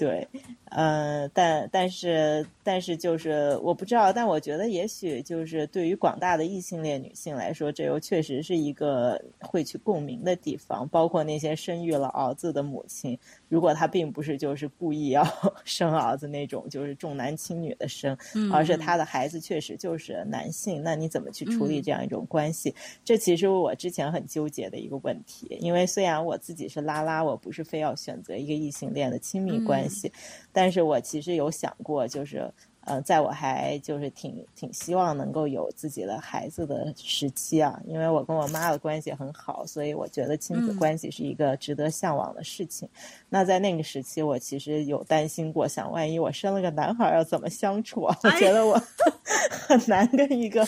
[0.00, 0.26] 对，
[0.70, 13.18] 嗯，但但是但是就是我不知道，但我觉得也许就是对于广大的异性恋女性来说，这又确实是一个会去共鸣的地方，包括那些生育了儿子的母亲。
[13.48, 15.26] 如果她并不是就是故意要
[15.66, 18.16] 生儿子那种，就是重男轻女的生，
[18.52, 22.72] 而是她的孩子确实就是男性，那你怎么去处理这样一种关系？
[23.04, 25.58] 这其实我之前很纠结的一个问题。
[25.60, 30.12] 因为虽然我自己是拉拉，我不是非要选择一个异性恋的亲密关系，
[30.52, 32.48] 但是我其实有想过，就是。
[32.90, 42.88] 呃，在我还就是挺挺希望能够有自己的孩子的时期啊，因为我跟我妈的关系很好，所以我觉得亲子关系是一个值得向往的事情。
[43.28, 48.18] 那在那个时期，我其实有担心过，想万一我生了个男孩要怎么相处啊？
[48.24, 48.76] 我觉得我
[49.68, 50.66] 很难跟一个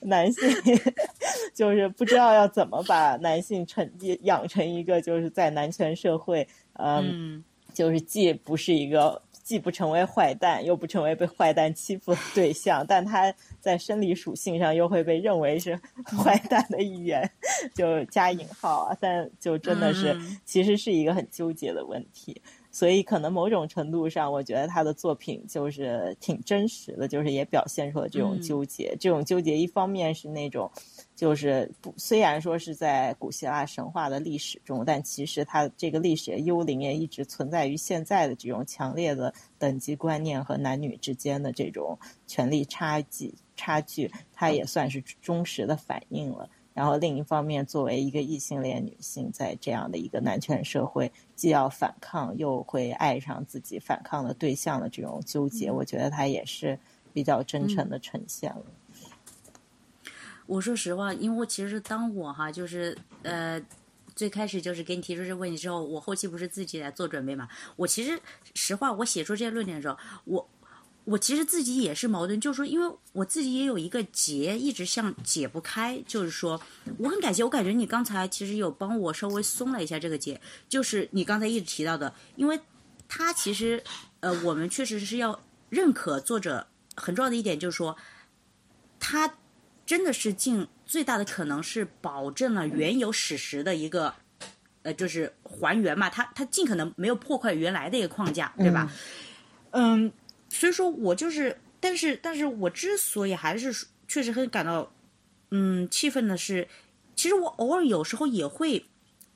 [0.00, 0.42] 男性，
[1.54, 3.90] 就是不知道要怎么把男性成
[4.20, 7.42] 养成一个就是在男权社会，嗯，
[7.72, 9.22] 就是既不是一个。
[9.44, 17.30] 既不成为坏蛋，又不成为被坏蛋欺负的对象，但他在生理属性上又会被认为是坏蛋的一员，
[17.74, 18.96] 就加引号啊。
[18.98, 22.40] 但就真的是，其实是一个很纠结的问题。
[22.72, 28.96] 所以，可能某种程度上，我觉得他的作品就是挺真实的，就是也表现出了这种纠结。
[28.98, 30.68] 这种纠结，一方面是那种。
[31.14, 41.96] 就是不，虽然说是在古希腊神话的历史中，但其实它这个历史的幽灵也一直存在于现在的这种强烈的等级观念和男女之间的这种
[42.26, 46.50] 权力差距差距，它也算是忠实的反映了。
[46.72, 56.76] 然后另一方面，作为一个异性恋女性，在这样的一个男权社会，既要反抗，又会爱上自己反抗的对象的这种纠结，我觉得它也是
[57.12, 58.64] 比较真诚的呈现了。
[60.46, 63.60] 我说实话，因为其实当我哈，就是呃，
[64.14, 67.48] 最开始就是给你提出这个问题之后，我后期不是自己来做准备嘛？
[67.76, 68.20] 我其实
[68.54, 70.50] 实话，我写出这些论点的时候，我
[71.04, 75.98] 我其实自己也是矛盾，就是说，因为我自己也有一个结，一直像解不开。
[76.06, 76.60] 就是说，
[76.98, 80.38] 我很感谢，我感觉你刚才其实有帮我稍微松了一下这个结，
[80.68, 82.60] 就是你刚才一直提到的，因为
[83.08, 83.82] 他其实
[84.20, 85.40] 呃，我们确实是要
[85.70, 87.96] 认可作者很重要的一点，就是说
[89.00, 89.38] 他。
[89.86, 94.14] 真的是尽最大的可能是保证了原有史实的一个，
[94.82, 98.90] 呃，就是还原嘛，他他尽可能没有破坏原来的一个框架，对吧？
[99.72, 100.10] 嗯，
[100.48, 104.90] 所以说我就是，但是但是我之所以还是确实很感到，
[105.50, 106.66] 嗯，气愤的是，
[107.14, 108.86] 其实我偶尔有时候也会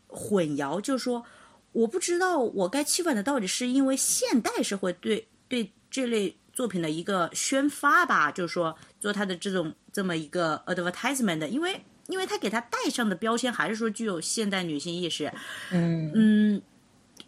[0.07, 1.25] 混淆，就是说，
[1.73, 6.37] 我不知道我该气愤的到底是因为现代社会对对这类。
[6.59, 15.33] 作品的一个宣发吧，就是说做他的这种这么一个 advertisement 的，因为因为他给他带上的标签还是说具有现代女性意识，
[15.73, 16.63] 嗯嗯，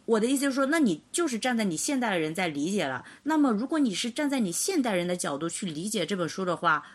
[0.05, 3.05] 我的意思就是说，那你就是站在你现代的人在理解了。
[3.25, 6.87] 那么如果你是站在你现代人的角度去理解这本书的话，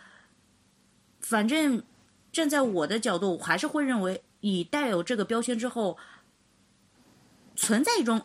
[1.20, 1.82] 反正
[2.32, 5.98] 站在我的角度，我还是会认为你带有这个标签之后，
[7.54, 8.22] 存在一种。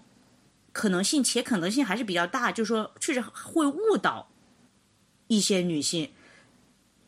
[0.74, 4.32] 可能性，且可能性还是比较大，就是说，确实会误导
[5.28, 6.10] 一些女性。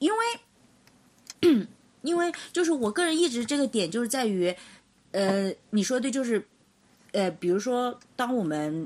[0.04, 1.68] 因为
[2.04, 4.54] 因为就是我个人一直这个点就是在于，
[5.12, 6.46] 呃，你说的就是，
[7.14, 8.86] 呃，比如说当我们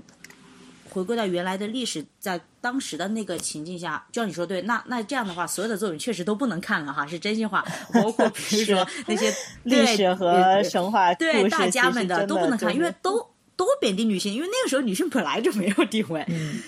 [0.92, 16.24] 回归到原来的历史，在当时的那个情境下，就像你说对，那那这样的话，所有的作品确实都不能看了哈，是真心话， 包括比如说那些历史和神话对大家们的都不能看，因为都都贬低女性，因为那个时候女性本来就没有地位。
[16.30, 16.62] 嗯。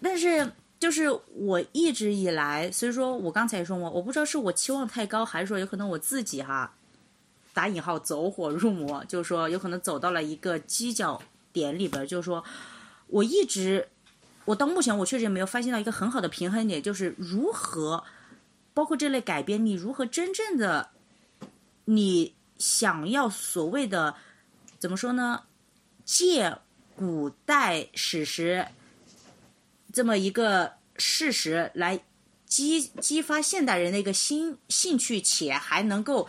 [0.00, 6.74] 但是就是我一直以来，所以说我刚才也说嘛，我不知道是我期望太高，还是说有可能我自己哈
[7.52, 11.20] 打引号走火入魔，就是说有可能走到了一个犄角
[11.52, 12.42] 点里边，就是说
[13.08, 13.88] 我一直
[14.46, 18.02] 我到目前我确实也没有发现到一个很好的平衡点，就是如何
[18.72, 20.88] 包括这类改编，你如何真正的
[21.84, 24.14] 你想要所谓的
[24.78, 25.42] 怎么说呢？
[26.06, 26.56] 借
[26.96, 28.66] 古代史实
[29.92, 32.00] 这么一个事实来
[32.46, 36.28] 激激发现代人的一个兴兴趣，且还能够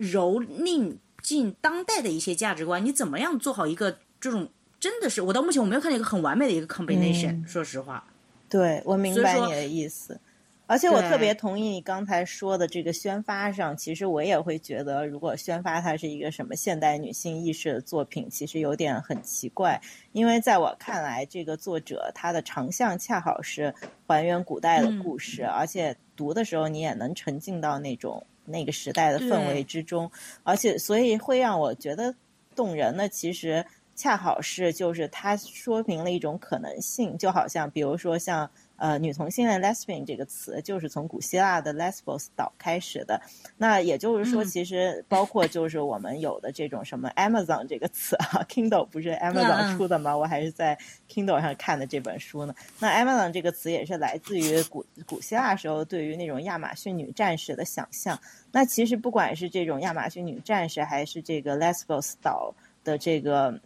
[0.00, 4.48] 蹂躏进当代的一些价值观，你怎么样做好一个这种？
[4.80, 8.06] 真的是，我到目前我没有看到一个很完美的一个 combination、说实话，
[8.50, 10.20] 对，我明白你的意思。
[10.66, 19.80] 而且我特别同意你刚才说的这个宣发上，其实我也会觉得，如果宣发它是一个什么现代女性意识的作品，其实有点很奇怪。
[20.12, 23.74] 因为在我看来，这个作者他的长项恰好是
[24.06, 30.10] 还原古代的故事，而且读的时候你也能沉浸到那种那个时代的氛围之中，
[30.44, 32.14] 而且所以会让我觉得
[32.56, 43.20] 动人的，其实恰好是就是它说明了一种可能性，就好像比如说像呃女同性恋 lesbian 这个词，就是从古希腊的 lesbos 岛开始的。
[43.56, 50.16] 那也就是说，嗯其实包括就是我们有的这种什么 Amazon 这个词啊，Kindle 不是嗯 Amazon 出的吗？
[50.16, 52.54] 我还是在 Kindle 上看的这本书呢。
[52.78, 58.18] 那 Amazon 这个词也是来自于古古希腊时候对于那种亚马逊女战士的想象。
[58.52, 62.54] 那其实不管是这种亚马逊女战士，还是这个 Lesbos 岛
[62.84, 63.60] 的这个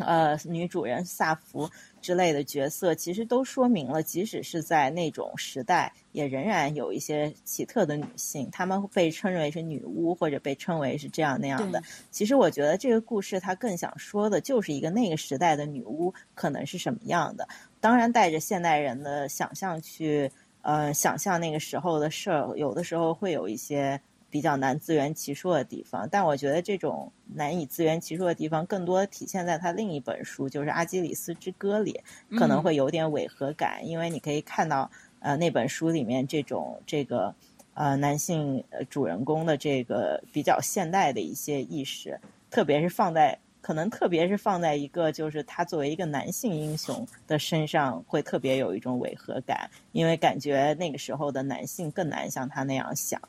[0.00, 1.70] 呃女主人萨福
[2.00, 11.82] 之类的角色，其实都说明了，即使是在那种时代，也仍然有一些奇特的女性，她们被称为是女巫，或者被称为是这样那样的。
[12.10, 17.46] 其实我觉得这个故事它更想说的就是一个那个时代的女巫可能是什么样的，
[17.80, 20.30] 当然带着现代人的想象去
[20.62, 24.00] 呃想象那个时候的事儿，有的时候会有一些。
[24.30, 32.00] 比较难自圆其说的地方，但我觉得这种难以自圆其说的地方，更多体现在他另一本书，就是《阿基里斯之歌》里，
[32.38, 37.34] 可能会有点违和感，因为你可以看到，呃，那本书里面这种这个
[37.74, 42.20] 呃男性呃主人公的这个比较现代的一些意识，
[42.50, 53.20] 特别是放在可能特别是放在一个就是他作为一个男性英雄的身上，会特别有一种违和感，因为感觉那个时候的男性更难像他那样想。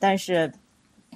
[0.00, 0.52] 但是，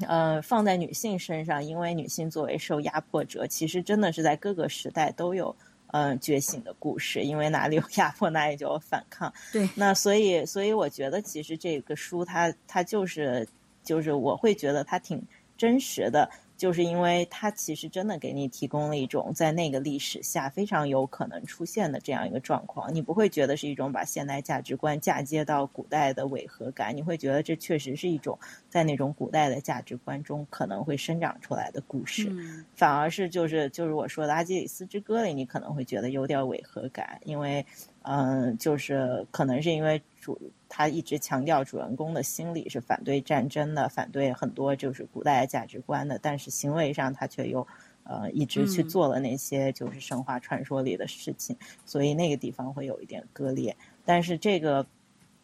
[0.06, 5.56] 呃，放在女性身上，因为女性作为受压迫者，其实真的是在各个时代都有
[5.88, 9.32] 呃觉醒的故事，因为哪里有压迫，哪里就有反抗。
[9.52, 13.48] 对，那所以，所以我觉得其实这个书它它就是
[13.82, 15.20] 就是我会觉得它挺
[15.56, 16.30] 真实的。
[16.56, 28.38] 就是因为它其实真的给你提供了一种在那个历史下非常有可能出现的这样一个状况，你不会觉得是一种把现代价值观嫁接到古代的违和感，你会觉得这确实是一种
[28.68, 32.64] 在那种古代的价值观中可能会生长出来的故事，嗯。
[32.74, 37.64] 反而是就是就是我说的《阿基里斯之歌》里，你可能会觉得有点违和感，因为
[38.02, 40.38] 嗯、呃就是可能是因为主
[40.76, 47.64] 他一直强调主人公的心理是反对战争的，反对很多就是古代价值观的，但是行为上他却又
[48.02, 51.56] 呃一直去嗯做了那些就是神话传说里的事情，
[51.86, 53.76] 所以那个地方会有一点割裂。
[54.04, 54.84] 但是这个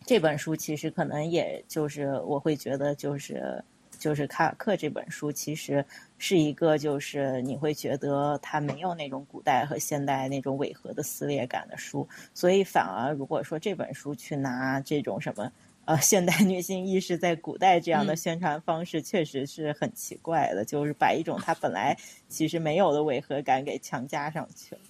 [0.05, 3.62] 这本书其实可能也就是我会觉得就是。
[4.01, 5.84] 就是卡尔克这本书其实
[6.16, 15.53] 是一个，就是你会觉得它没有那种古代和现代那种违和的撕裂感的书，所以反而如果说这本书去拿这种什么
[15.84, 21.94] 呃现代女性意识在古代这样的嗯宣传方式，确实是很奇怪的，就是把一种它本来
[22.26, 24.80] 其实没有的违和感给强加上去了。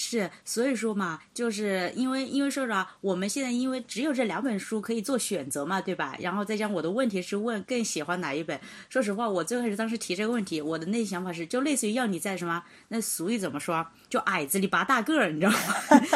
[0.00, 6.16] 是，所以说嘛，就是因为因为说啥，我们现在因为只有这两本书可以做选择嘛，对吧？
[6.20, 8.58] 然后再加上我的问题是问更喜欢哪一本。
[8.88, 15.58] 说实话，我最开始当时提这个问题，我的内心想法是，就类似于要你在什么那俗语怎么说，就矮子里拔大个儿，你知道吗？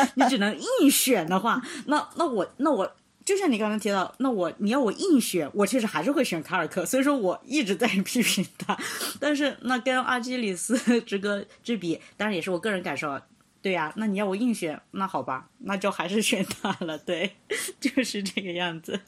[0.14, 2.94] 你只能硬选的话，那那我那我。
[3.24, 8.76] 就像你刚刚提到，那我你要我硬选，我确实还是会选卡尔克，所以说我一直在 批评他。
[9.20, 13.16] 但是那跟阿基里斯 之歌之比，当然也是我个人感受，
[13.62, 17.36] 对呀、那你要我硬选，那好吧，那就还是选他了，对，
[17.80, 19.00] 就是这个样子。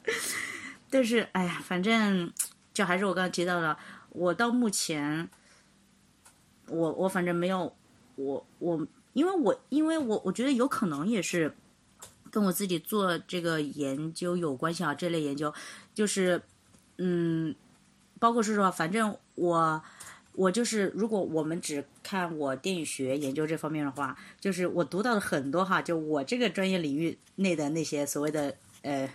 [0.89, 2.31] 但是，哎呀，反正
[2.73, 3.77] 就还是我刚刚提到的，
[4.11, 5.29] 我到目前，
[6.67, 7.75] 我我反正没有，
[8.15, 11.53] 我我因为我因为我我觉得有可能也是
[12.31, 15.53] 跟我自己做这个研究有关系啊，这类研究
[15.93, 16.41] 就是
[16.97, 17.53] 嗯，
[18.19, 19.83] 包括说实话，反正我
[20.35, 29.09] 我就是如果我们只看我电影学研究这方面的话，就是我读到的很多哈，就我这个专业领域内的那些所谓的呃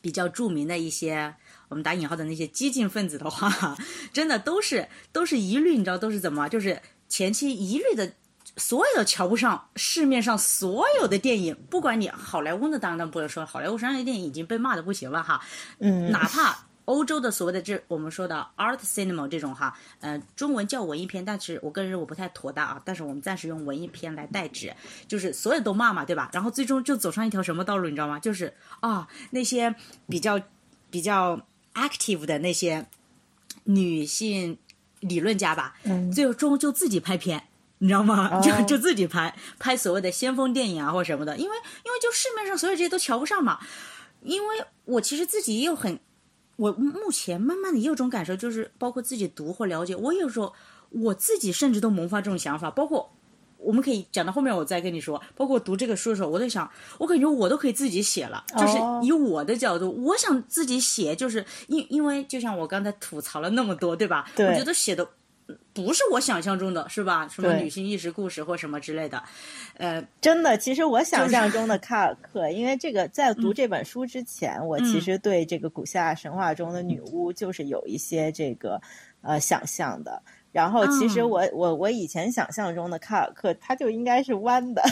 [0.00, 1.34] 比较著名的一些。
[1.68, 3.76] 我们打引号的那些激进分子的话，
[4.12, 6.48] 真的都是都是一律，你知道都是怎么？
[6.48, 8.12] 就是前期一律的，
[8.56, 15.40] 所有的瞧不上市面上所有的电影，不管你好莱坞的，当然不能说好莱坞商业电影已经被骂的不行了哈，
[15.78, 24.74] 嗯，哪怕欧洲的所谓的这我们说的 art cinema 这种哈，呃，中文叫文艺片，但是我个人认为不太妥当啊，但是我们暂时用文艺片来代指，
[25.06, 26.28] 就是所有都骂嘛，对吧？
[26.32, 28.18] 然后最终就走上一条什么道路，你知道吗？
[28.18, 29.72] 就是啊，那些
[30.08, 30.40] 比较
[30.90, 31.40] 比较
[31.74, 32.84] active 的那些
[33.64, 34.58] 女性
[34.98, 37.44] 理论家吧，嗯最终就自己拍片。
[37.82, 38.28] 你知道吗？
[38.30, 43.58] 哦 就就自己拍拍所谓的先锋电影啊，或者什么的，因为因为就市面上所有这些都瞧不上嘛。
[44.22, 45.98] 因为我其实自己也有很，
[46.60, 50.52] 我目前慢慢的也有种感受，就是包括自己读或了解，我有时候
[50.90, 53.10] 我自己甚至都萌发这种想法，包括
[53.56, 64.30] 我们可以讲到后面我再跟你说，包括读这个书的时候，我在想，我感觉我都可以自己写了，就是哦以我的角度，我想自己写，就是因因为就像我刚才吐槽了那么多，对吧？
[64.36, 65.08] 对我觉得写的。
[65.72, 67.28] 不是我想象中的，是吧？
[67.28, 69.22] 什么女性意识故事或什么之类的，
[69.76, 78.80] 呃，真的，其实我想象中的卡尔克，因为这个在读这本书之前，我其实对这个古希腊神话中的女巫就是有一些这个
[79.22, 80.22] 呃想象的。
[80.52, 81.30] 然后，其实嗯。
[81.30, 84.82] 我、我我以前想象中的卡尔克，他就应该是弯的，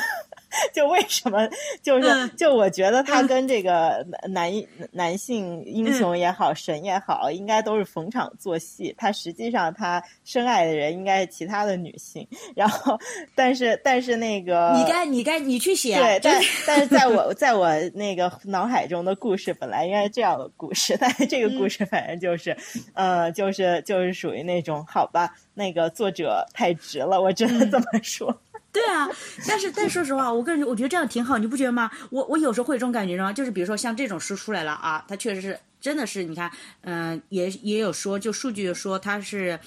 [0.73, 1.49] 就为什么
[1.83, 2.31] 就是、嗯。
[2.37, 4.53] 就我觉得他跟这个男
[4.93, 8.95] 男性英雄也好，神也好，应该都是逢场作戏。
[8.97, 12.99] 他实际上他深爱的人应该是其他的女性，然后
[13.35, 22.57] 但是但是那个你该你该你去写，对，但 但是在我在我那个脑海中的故事本来应该是这样的故事，但是这个故事反正就是，
[22.95, 28.37] 呃，就是就是属于那种好吧，那个作者太直了，我只能这么说。
[28.73, 29.09] 对啊，
[29.47, 31.91] 但是但是说实话，我个人我觉得这样挺好，你不觉得吗？
[32.11, 33.33] 我我有时候会有这种感觉吗？
[33.33, 36.51] 就是比如说像这种书出来了啊，它确实是真的是，你看，
[36.83, 39.59] 嗯、也也有说，就数据说它是。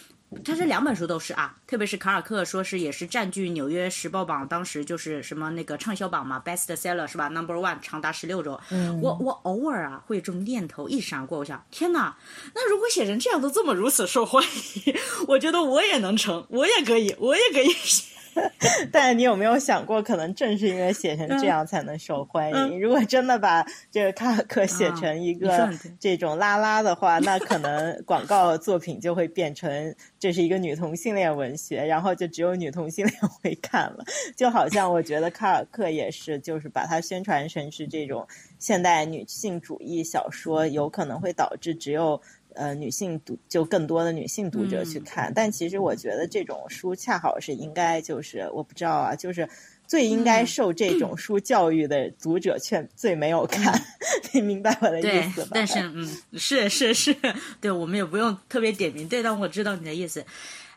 [0.45, 8.57] 它这两本书都是啊，特别是卡尔克说是也是占据《纽约时报》榜当时就是什么那个畅销榜嘛，best seller 是吧？Number one 长达十六周。
[8.69, 12.15] 嗯我我偶尔啊会有这种念头一闪过，我想天哪，
[12.55, 14.41] 那如果写成这样都这么如此受欢
[14.85, 14.95] 迎，
[15.27, 18.05] 我觉得我也能成，我也可以，我也可以写。
[18.91, 22.55] 但是你有没有想过，可能正是因为写成这样才能受欢迎？
[22.55, 25.69] 嗯如果真的把这个卡尔克写成一个
[25.99, 34.03] 这种拉拉的话，那可能广告作品就会变成这是一个女同性恋文学，然后就只有女同性恋会看了。
[34.35, 38.27] 就好像我觉得卡尔克也是，就是把它宣传成是这种
[38.57, 42.21] 现代女性主义小说，有可能会导致只有。
[42.55, 49.47] 呃，女性读就更多的女性读者去嗯看，但其实我觉得这种书恰好是应该就是我不知道啊，就是
[49.87, 53.73] 最应该嗯受这种书教育的读者却最没有看，
[54.33, 57.15] 你明白我的意思吧？，但是嗯，是是是，
[57.59, 60.25] 对我们也不用特别点名，对，但我知道你的意思。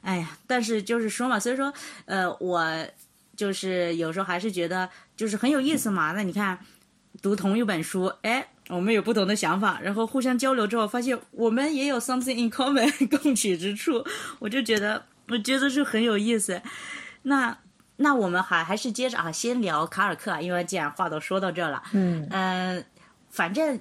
[0.00, 1.72] 哎呀，但是就是说嘛，所以说，
[2.04, 2.86] 呃，我
[3.36, 6.12] 就是有时候还是觉得就是很有意思嘛。
[6.12, 6.58] 那你看，
[7.22, 14.04] 读同一本书，哎，我们有不同的想法，然后互相交流之后，发现我们也有 something in common 共取之处，
[14.40, 16.60] 我就觉得，我觉得是很有意思。
[17.22, 17.56] 那
[17.96, 22.84] 那我们还还是接着啊，先聊卡尔克啊，因为既然话都说到这了，嗯嗯，
[23.30, 23.78] 反正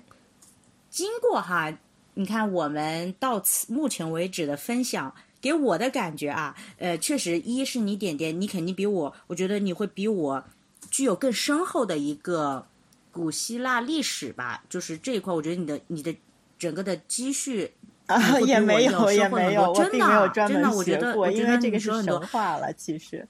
[0.89, 1.73] 经过哈，
[2.13, 10.43] 你看我们到此目前为止的分享，给我的感觉啊，呃，确实，一是你点点，你肯定比我，我觉得你会比我
[10.91, 12.67] 具有更深厚的一个
[13.13, 16.13] 古希腊历史吧，就是这一块，我觉得你的你的
[16.59, 17.71] 整个的积蓄。
[18.05, 23.25] 啊，也没有，也没有，多真的没有专门真的我觉学过，得我因为这个说很多神话了，其实。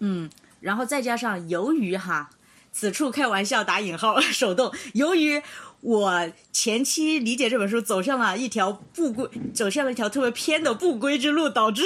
[0.00, 0.28] 嗯，
[0.60, 2.28] 然后再加上由于哈，
[2.70, 5.42] 此处开玩笑打引号 手动，由于
[5.80, 11.84] 我前期理解这本书走上了一条不归，走向了一条特别偏的不归之路，导致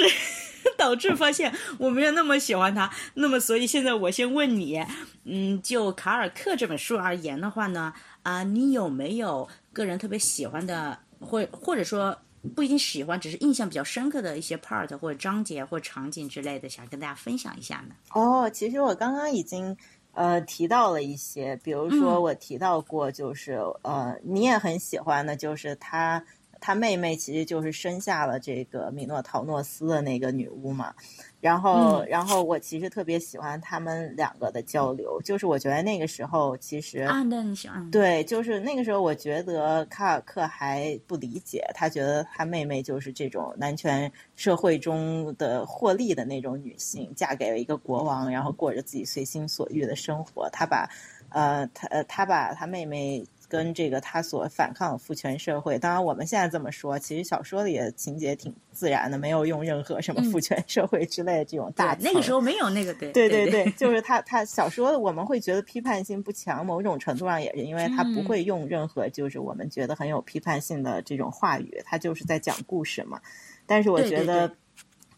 [0.77, 2.89] 导致发现我没有那么喜欢他。
[3.15, 4.83] 那么，所以现在我先问你，
[5.25, 7.93] 嗯，就卡尔克这本书而言的话呢，
[8.23, 12.17] 啊、你有没有个人特别喜欢的，或或者说
[12.55, 17.95] 不一定喜欢，只是印象比较深刻的一些 part 或者章节或场景之类的，想跟大家分享一下呢？
[18.13, 19.75] 哦，其实我刚刚已经
[20.13, 23.53] 呃提到了一些，比如说嗯我提到过，就是、
[23.83, 26.23] 呃你也很喜欢的，就是他
[26.65, 30.93] 他妹妹其实就是生下了这个米诺陶诺斯的那个女巫嘛。
[31.41, 37.91] 然后，嗯然后我其实特别喜欢他们两个的交流，就是我觉得那个时候其实啊，那你喜欢？
[37.91, 50.49] 对，就是那个时候，我觉得卡尔克还不理解，他觉得他妹妹就是这种男权社会中的获利的那种女性，嫁给了一个国王，然后过着自己随心所欲的生活。
[50.49, 50.89] 他把，
[51.27, 53.21] 呃，他呃，他把他妹妹
[53.53, 60.31] 跟这个他所反抗父权社会，当然我们现在这么说，其实小说里的情节挺自然的，没有用任何什么嗯。
[60.31, 68.23] 父权社会之类的这种大对，那个时候没有那个，对对对对， 就是他他小说我们会觉得批判性不强，某种程度上也是因为他不嗯。
[68.23, 73.21] 会用任何就是我们觉得很有批判性的这种话语，他就是在讲故事嘛。
[73.67, 74.57] 但是我对对觉得，对。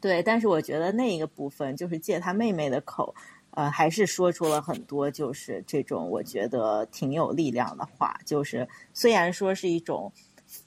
[0.01, 3.15] 对但是我觉得那一个部分就是借他妹妹的口，
[3.55, 10.11] 呃，还是说出了很多就是这种我觉得挺有力量的话，就是虽然说是一种。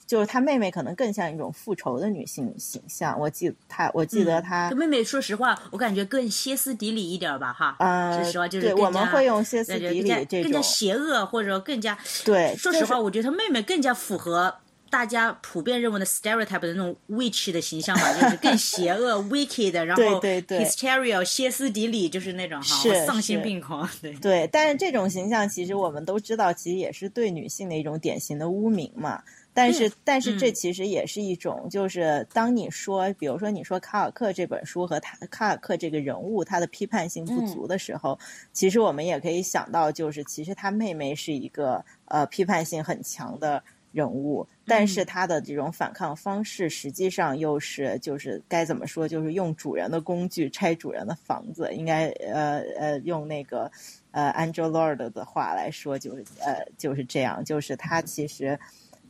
[0.07, 7.77] 就是他妹妹可能更像一种复仇的女性形象，我记他，我记得嗯她这妹妹，说实话，我感觉更歇斯底里一点儿吧，哈。
[7.79, 14.53] 呃，说实话，就是我们加会用歇斯底里这更加更加，邪恶，或者更加对，说实话，我觉得她妹妹更加符合
[14.91, 24.13] 大家普遍认为的 stereotype 的那种 witch 的形象吧，就是更邪恶、 wicked，然后对对对 hysteria 歇斯底里，就是那种哈，是丧心病狂，对。
[24.15, 29.23] 对，但是这种形象其实我们都知道，其实也是对女性的一种典型的污名嘛。
[29.55, 38.17] 但是，但是这嗯其实也是一种，就是当你说，比如说你说卡尔克这本书和他卡尔克这个人物他的批判性不足的时候，
[38.53, 43.61] 其实我们也可以想到，就是其实他妹妹是一个呃批判性很强的
[43.93, 53.71] 人物，但是他的这种反抗方式实际上又是就是该怎么说，就是用主人的工具拆主人的房子，应该呃呃用那个
[54.11, 58.59] 呃 Angel Lord 的话来说，就是呃就是这样，就是他其实。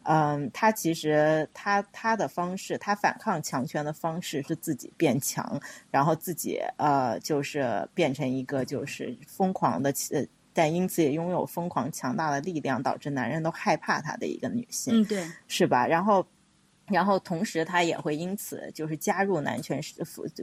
[0.04, 5.60] 嗯，他其实他他的方式，他反抗强权的方式是自己变强，
[5.90, 10.24] 然后自己呃就是变成一个就是疯狂的，呃，
[10.58, 15.86] 但因此也拥有疯狂强大的力量，导致男人都害怕她的一个女性，嗯，对，是吧？
[15.86, 16.26] 然后。
[16.90, 19.94] 然后同时，他也会因此就是加入男权社，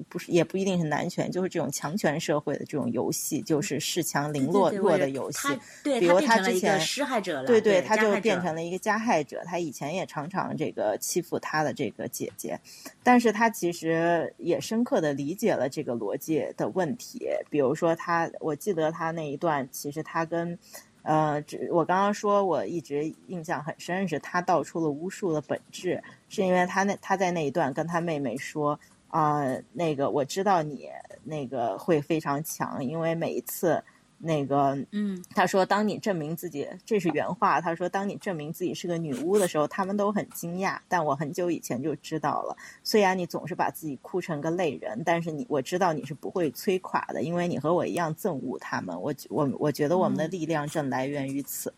[0.07, 5.47] 不是也不一定是男权，就是这种强权社会的这种游戏，就是恃强凌弱弱的游戏。
[5.83, 9.41] 比如他之前施害者了，对对，他就变成了一个加害者。
[9.45, 12.59] 他以前也常常这个欺负他的这个姐姐，
[13.03, 17.27] 但是他其实也深刻的理解了这个逻辑的问题。
[17.49, 20.57] 比如说他，我记得他那一段，其实他跟。
[21.05, 28.77] 呃，只我刚刚说，我一直印象很深是他道出了巫术的本质，是因为他那他在那一段跟他妹妹说
[29.09, 30.89] 啊、那个我知道你
[31.23, 33.81] 那个会非常强，因为每一次
[34.17, 37.59] 那个嗯，他说：“当你证明自己，这是原话。
[37.59, 40.79] 他说，当你证明自己是个女巫的时候，他们都很惊讶。
[40.87, 42.57] 但我很久以前就知道了。
[42.83, 48.99] 虽然你总是把自己哭成个泪人，但是你我知道你是不会摧垮的，因为你和我一样憎恶他们。
[49.01, 51.73] 我我我觉得我们的力量正来源于此。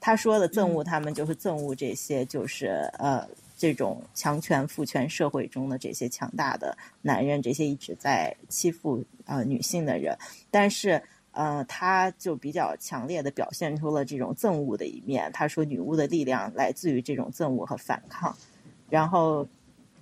[0.00, 2.66] 他说的憎恶他们，就是憎恶这些，就是
[2.98, 3.26] 呃。”
[3.60, 10.16] 这种强权父权社会中的这些强大的男人，这些一直在欺负呃女性的人，
[10.48, 11.02] 但是
[11.38, 15.30] 呃，他就比较强烈的表现出了这种憎恶的一面。
[15.32, 18.36] 他说，女巫的力量来自于这种憎恶和反抗，
[18.90, 19.46] 然后。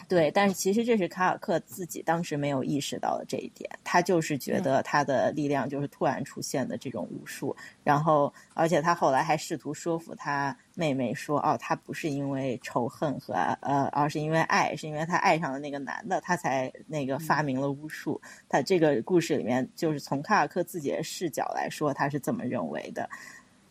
[0.09, 18.21] 对，但是其实这是卡尔克自己当时没有意识到的这一点，他就是觉得他的力量就是突然出现的这种巫术，然后而且他后来还试图说服他妹妹说，哦，他不是因为仇恨和呃，而是因为爱，是因为他爱上了那个男的，他才那个发明了巫术。
[18.49, 23.11] 他这个故事里面就是从卡尔克自己的视角来说，他是这么认为的。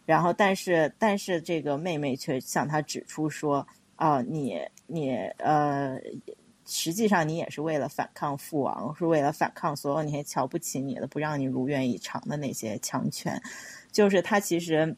[0.06, 3.66] 然后，但是但是这个妹妹却向他指出说，
[3.96, 6.00] 啊，你你呃。
[6.68, 13.40] 实际上，你也是为了反抗父王，是为了反抗所有那些瞧不起你的、不让你如愿以偿的那些强权。
[13.92, 14.98] 就是他其实，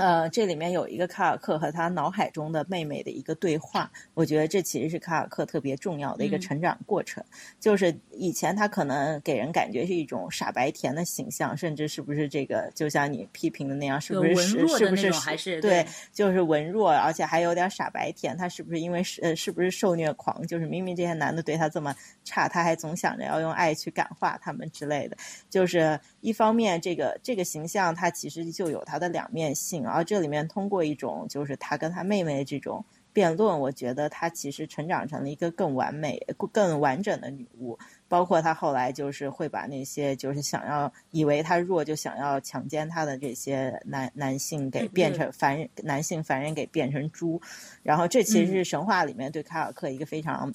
[0.00, 7.22] 呃，这里面有一个卡尔克和他脑海中的妹妹的一个对话，我觉得这其实是卡尔克特别重要的一个成长过程。
[7.24, 18.36] 嗯、就是以前他可能给人感觉是一种傻白甜的形象，甚至是不是这个，就像你批评的那样，是不是是是不是还是对，就是文弱，而且还有点傻白甜。
[18.36, 20.46] 他是不是因为是呃是不是受虐狂？
[20.46, 21.94] 就是明明这些男的对他这么
[22.24, 25.16] 差，他还总想着要用爱去感化他们之类的。
[25.50, 29.89] 就是一方面，这个这个形象他其实就有他的两面性。
[29.90, 37.76] 然后这里面通过一种就是他跟他妹妹这种辩论，我觉得她其实成长成了一个更完美、更完整的女巫。
[38.06, 47.42] 包括她后来就是会把那些就是想要以为她弱就想要强奸她的这些男男性给变成凡人，男性凡人给变成猪。
[47.82, 50.52] 然后这其实是神话里面对卡尔克一个非常。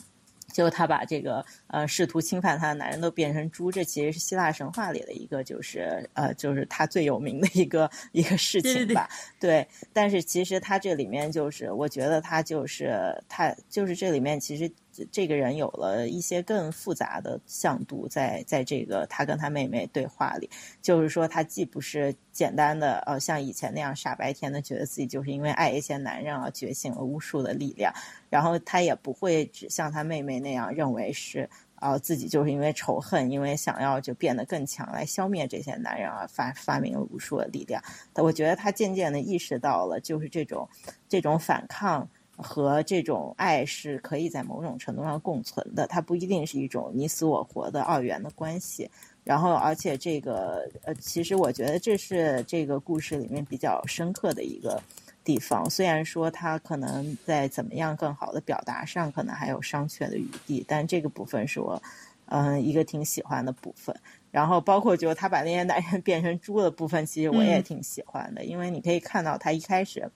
[0.55, 9.09] 就他把这个呃试图侵犯他的男人都变成猪，这其实是希腊神话里的一个，就是呃，就是他最有名的一个一个事情吧。
[9.37, 14.71] 对，但是其实他这里面就是，我觉得他就是他就是这里面其实。
[15.11, 20.49] 这个人有了一些更复杂的向度，在在这个他跟他妹妹对话里，
[20.81, 27.93] 就是说他既不是简单的呃像以前那样傻白甜的觉得自己就是因为爱一些男人而觉醒了巫术的力量，
[28.29, 37.81] 然后他也不会只像他妹妹那样认为是啊自己就是因为仇恨，因为想要就变得更强来消灭这些男人而发发明了巫术的力量。
[38.15, 40.67] 我觉得他渐渐的意识到了，就是这种
[41.09, 42.07] 这种反抗。
[42.37, 48.89] 和这种爱是可以在某种程度上共存的，它不一定是一种你死我活的二元的关系。
[49.23, 54.79] 然后，而且这个呃，其实我觉得这是这个故事里面比较深刻的一个
[55.23, 55.67] 地方。
[55.67, 61.81] 虽然说他可能在怎么样更好的表达上可能还有商榷的余地，但这个部分是我
[62.27, 63.95] 嗯一个挺喜欢的部分。
[64.29, 70.11] 然后包括就他把那些男人变成猪的部分，其实我也挺喜欢的，因为你可以看到他一开始。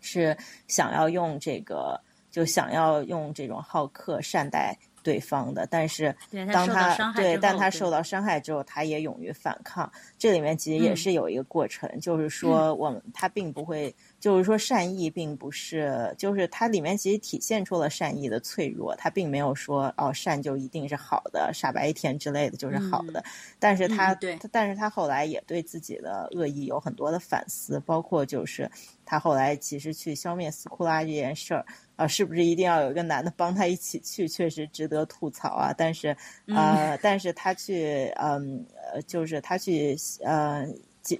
[0.00, 0.36] 是
[0.66, 6.14] 想要用这个，就想要用这种好客善待对方的，但是
[6.52, 9.90] 当他对，但他受到伤害之后，他也勇于反抗。
[10.18, 13.94] 这里面其实也是有一个过程，就是说我们他并不会。
[14.20, 18.94] 就是说，善意并不是，就是它里面其实体现出了善意的脆弱。
[18.96, 23.22] 它并没有说哦，善就一定是好的，傻白甜之类的就是好的。
[23.60, 28.68] 但是他对，但是他后来也对自己的恶意有很多的反思，包括就是
[29.06, 31.64] 他后来其实去消灭斯库拉这件事儿
[31.94, 35.72] 啊，是不是一定要有一个男的帮他一起去，确实值得吐槽啊。
[35.76, 36.16] 但是，
[36.48, 40.66] 呃，但是他去，嗯，呃，就是他去，呃。
[41.08, 41.18] 解，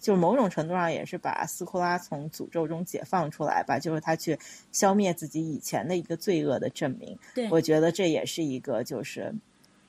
[0.00, 4.38] 就某种程度上也是把斯库拉从诅咒中解放出来吧，就是他去
[4.70, 7.18] 消灭自己以前的一个罪恶的证明。
[7.34, 9.34] 对，我觉得这也是一个就是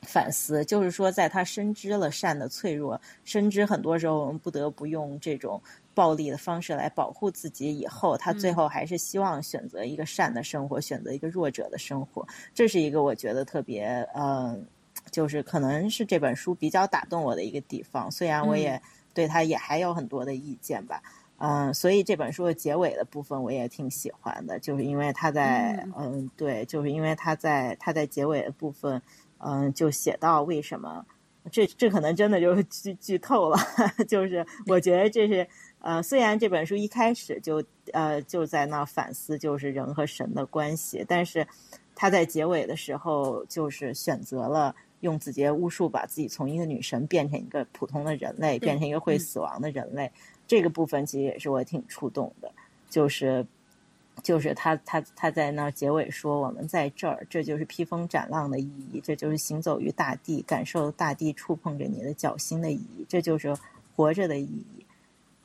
[0.03, 5.61] 反思，就是说在他深知了善的脆弱，深知很多时候我们不得不用这种
[5.93, 12.25] 暴力的方式来保护自己以后，他最后还是希望选择一个善的生活，选择一个弱者的生活。
[12.53, 13.85] 这是一个我觉得特别
[14.15, 14.65] 嗯，
[15.11, 18.09] 就是可能是这本书比较打动我的一个地方。
[18.09, 18.81] 虽然我也。
[19.13, 21.01] 对他也还有很多的意见吧，
[21.37, 29.01] 嗯，所以这本书的结尾的部分我也挺喜欢的，就是因为他在，嗯，对，就是因为他在他在结尾的部分，
[29.39, 31.05] 嗯，就写到为什么，
[31.51, 33.57] 这这可能真的就是剧剧透了，
[34.07, 35.47] 就是我觉得这是，
[35.79, 41.47] 呃，虽然这本书一开始就呃就在那反思就是人和神的关系，但是
[41.95, 44.75] 他在结尾的时候就是选择了。
[45.01, 50.11] 用自己的巫术把自己从一个女神变成一个普通的人类，变成一个会死亡的人类，
[50.47, 52.51] 这个部分其实也是我挺触动的。
[52.89, 53.45] 就是，
[54.23, 63.55] 就是他他他在那结尾说：“我们在这儿，这就是披风斩浪的意义，这就是行走于大地，感受大地触碰着你的脚心的意义，这就是
[63.95, 64.65] 活着的意义。”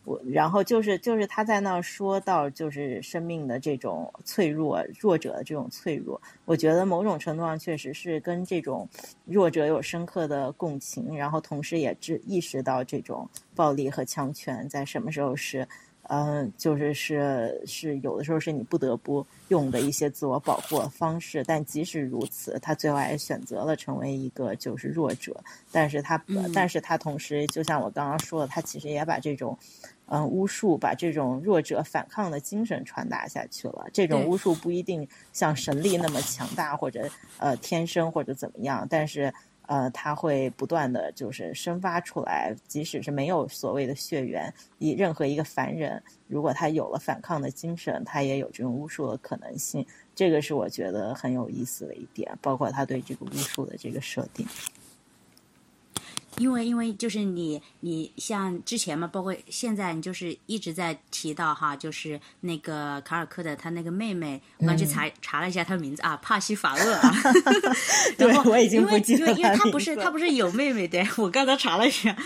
[0.07, 8.88] 我然后就是就是他在那儿说到就是生命的这种脆弱，弱者的这种脆弱，我觉得某种程度上确实是跟这种
[9.24, 15.66] 弱者有深刻的共情，然后同时也知意识到这种暴力和强权在什么时候是，
[16.09, 25.36] 嗯，就是是是有的时候是你不得不用的一些自我保护方式，但即使如此，他最后还是选择了成为一个就是弱者，
[25.70, 26.22] 但是他
[26.54, 29.59] 但是他同时就像我刚刚说的，他其实也把这种。
[30.09, 33.88] 嗯，巫术把这种弱者反抗的精神传达下去了。
[33.92, 39.34] 这种巫术不一定像神力那么强大，或者呃天生或者怎么样，但是
[39.66, 42.54] 呃，他会不断的就是生发出来。
[42.66, 49.84] 即使是没有所谓的血缘，以任何一个凡人，如果他有了反抗的精神，他也有这种巫术的可能性。
[50.14, 54.46] 这个是我觉得很有意思的一点，包括他对这个巫术的这个设定。
[56.39, 67.14] 因为，因为就是你，你像之前嘛，包括现在，你就是一直在提到哈，就是那个卡尔克的他那个妹妹，我刚去查查了一下他的名字啊，帕西法厄啊。
[68.18, 72.16] 对，我已经不记得因为因为他不是他不是有妹妹对，我刚才查了一下，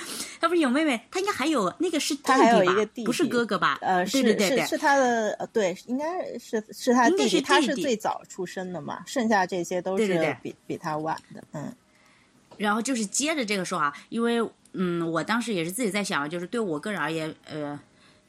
[0.40, 3.04] 他不是有妹妹，他应该还有那个是弟弟吧？
[3.04, 3.78] 不是哥哥吧？
[3.80, 6.04] 呃，是对对对，是他的呃，对，应该
[6.38, 11.72] 是是他弟弟，他是最早出生的嘛，剩下这些都是比比他晚的，嗯。
[12.60, 14.38] 然后就是接着这个说啊，因为
[14.74, 17.80] 嗯，我当时也是自己在想，就是对我个人而言，呃，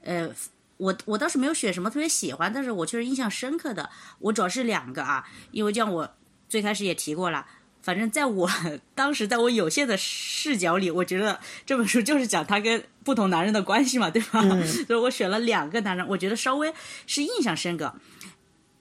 [0.04, 0.30] 呃，
[0.78, 6.10] 我我倒是没有选什么特别喜欢，但是我确实印象深刻的，我主要是两个啊，因为这样我
[6.48, 7.46] 最开始也提过了。
[7.84, 8.50] 反正在我
[8.96, 14.42] 当时，在我有限的视角里，我觉得这本书就是讲他跟不同男人的关系嘛，对吧？
[14.88, 16.74] 所以我选了两个男人，我觉得稍微
[17.06, 17.94] 是印象深刻。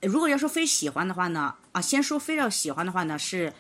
[0.03, 3.53] 如果要说非喜欢的话呢，啊，先说非要喜欢的话呢，是，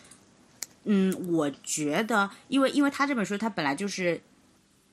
[0.84, 4.20] 嗯，我觉得，因为因为他这本书，它本来就是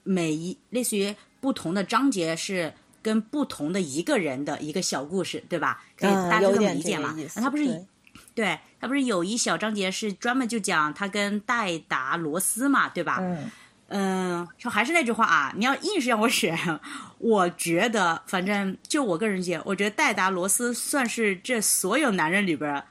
[0.04, 5.84] 每一类似于不同的章节是跟不同的一个人的一个小故事，对吧？
[5.98, 7.16] 可以大家这么理解嘛？
[7.36, 7.86] 那他不是。
[8.34, 13.18] 对他不是有一小章节是专门就讲他跟戴达罗斯嘛，对吧？
[13.20, 13.52] 嗯，
[13.88, 16.56] 嗯，说还是那句话啊，你要硬是让我选，
[17.18, 22.84] 我觉得反正就我个人觉，我觉得戴达罗斯算是这所有男人里边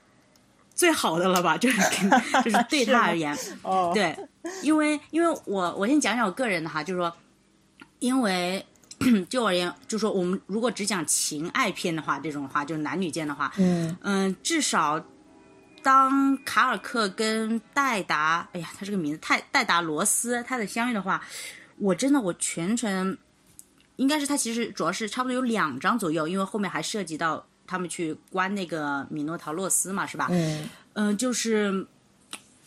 [0.76, 1.80] 最好的了吧， 就是
[2.44, 4.16] 就是对他而言，哦，对，
[4.62, 7.12] 因为因为我我先讲讲我个人的哈，就是说，
[7.98, 8.64] 因为
[9.28, 13.96] 就而言，就说我们如果只讲情爱片的话，这种话就是男女间的话，嗯。
[14.02, 15.04] 嗯，至少。
[15.82, 21.22] 当卡尔克跟戴达，哎呀，他这个名字太戴达罗斯，他的相遇的话，
[21.78, 23.16] 我真的我全程，
[23.94, 30.28] 应该是他其实主要是差不多有两章左右，因为后面还涉及到他们去关那个米诺陶洛斯嘛，是吧？
[30.30, 31.86] 嗯嗯，就是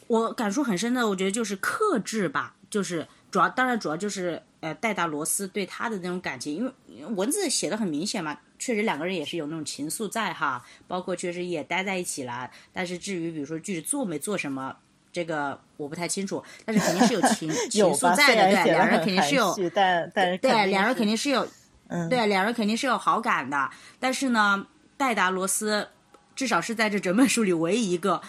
[0.07, 8.37] 我感触很深的，我觉得就是克制吧，就是主要当然主要就是呃戴达罗斯对他的那种感情，因为文字写的很明显嘛。
[8.61, 12.51] 确实两个人也是有那种情愫在哈，包括确实也待在一起了。
[12.73, 14.75] 但是至于比如说具体做没做什么，
[15.13, 16.43] 这个我不太清楚。
[16.65, 21.47] 但是肯定是有情 情愫在的，对，两人肯定是有，但但是对，两人肯定是有，
[21.87, 23.69] 嗯，对，两人肯定是有好感的。
[23.97, 24.67] 但是呢，
[24.99, 25.87] 戴达罗斯
[26.35, 28.21] 至少是在这整本书里唯一一个，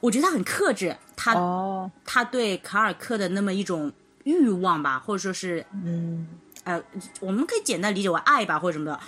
[0.00, 3.92] 我觉得他很克制，他哦，他对卡尔克的那么一种
[4.24, 6.26] 欲望吧，或者说是嗯。
[6.62, 6.80] 呃，
[7.20, 9.00] 我们可以简单理解为爱吧，或者什么的，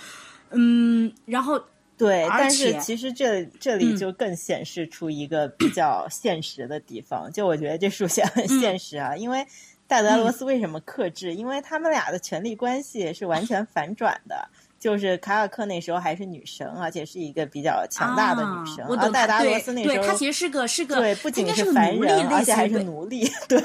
[0.49, 1.63] 嗯，然后
[1.95, 9.45] 对，但是其实这这里就更显示出一个比较现实的地方，就我觉得这书写很现实啊，因为
[9.85, 11.35] 戴德罗斯为什么克制？
[11.35, 14.49] 因为他们俩的权力关系是完全反转的。
[14.83, 18.83] 就是卡尔克那时候还是女神，而且是一个比较强大的女神。
[18.83, 23.23] 啊，戴达罗斯那时候，他其实是个是个，对，不仅是凡人，而且还是奴隶。
[23.47, 23.61] 对，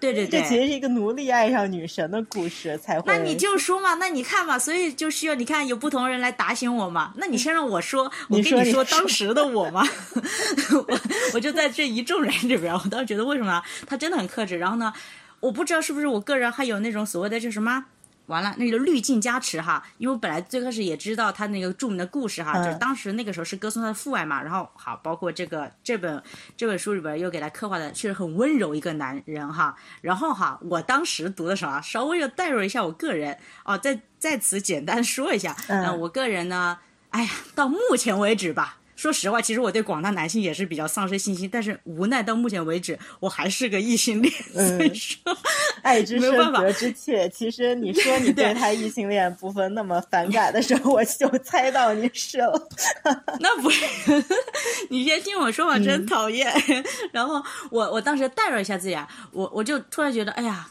[0.00, 3.12] 对对对，这其实是一个奴隶爱上女神的故事才会。
[3.14, 7.12] 那你就说嘛，那你看嘛，所以就需要你看有不同人来打醒我嘛。
[7.18, 9.86] 那你先让我说，我跟你说当时的我嘛，
[10.88, 11.00] 我
[11.34, 14.56] 我就在这一众人里边，我当时觉得为什么他真的很克制。
[14.56, 14.90] 然后呢，
[15.40, 17.84] 我不知道是不是我个人还有那种所谓的叫什么。
[18.26, 26.22] 完了，那个滤镜加持哈，因为我本来最开始也知道他那个著名的故事哈，就是当时那个时候是歌颂他的父爱嘛，然后好，包括这个这本
[26.56, 36.78] 这本书里边又给他刻画的确实很温柔一个男人哈，然后哈，我当时读的时候啊，稍微又代入一下我个人哦，在在此简单说一下，嗯，我个人呢，
[37.10, 38.78] 哎呀，到目前为止吧。
[39.04, 45.36] 说实话，其实我对广大男性也是比较丧失信心，但是无奈到目前为止，我还是个异性恋，所以说
[45.82, 47.28] 爱之深责之切。
[47.28, 52.68] 其实你说你对他异性恋部分那么反感的时候，我就猜到你是了。
[53.40, 53.84] 那不是，
[54.88, 56.50] 你先听我说吧，真讨厌。
[57.12, 60.66] 然后我我当时代入一下自己啊，我我就突然觉得，哎呀，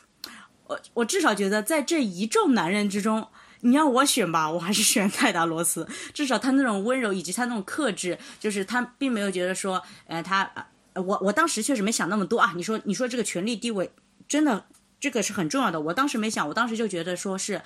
[0.66, 3.28] 我我至少觉得在这一众男人之中。
[3.66, 5.88] 你要我选吧，我还是选泰达罗斯。
[6.14, 10.50] 至少他那种温柔以及他那种克制，就是他并没有觉得说，呃，他，
[10.96, 12.52] 我我当时确实没想那么多啊。
[12.56, 13.90] 你说，你说这个权力地位
[14.28, 14.66] 真的
[15.00, 17.62] 这个是很重要的，我当时没想，我当时就觉得说是，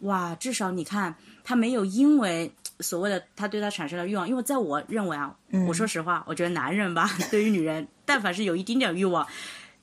[0.00, 1.14] 哇，至少你看
[1.44, 5.36] 他没有因为所谓的他对他产生了欲望，因为在我认为啊，
[5.68, 9.26] 我说实话，我觉得男人吧， 对于女人，但凡是有一丁点欲望，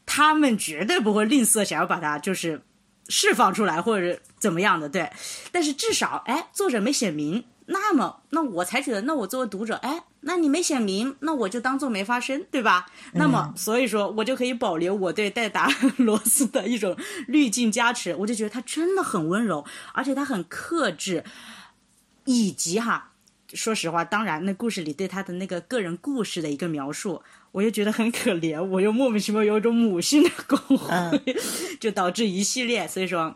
[0.07, 2.63] 他们绝对不会吝啬想要把他就是。
[3.11, 5.11] 释放出来或者怎么样的，对，
[5.51, 12.87] 但是至少，哎，作者没写明，那么，那我才觉得，那我作为读者，哎，那你没写明，那我就当做没发生，对吧？
[13.13, 16.95] 那么，所以说我就可以保留我对戴达罗斯的一种
[17.27, 21.25] 滤镜加持，我就觉得他真的很温柔，而且他很克制，
[22.23, 23.11] 以及哈，
[23.53, 27.21] 说实话，当然，那故事里对他的那个个人故事的一个描述。
[27.51, 31.35] 我又觉得很可怜，我又莫名其妙有一种母性的光辉，
[31.79, 32.87] 就导致一系列。
[32.87, 33.35] 所以说，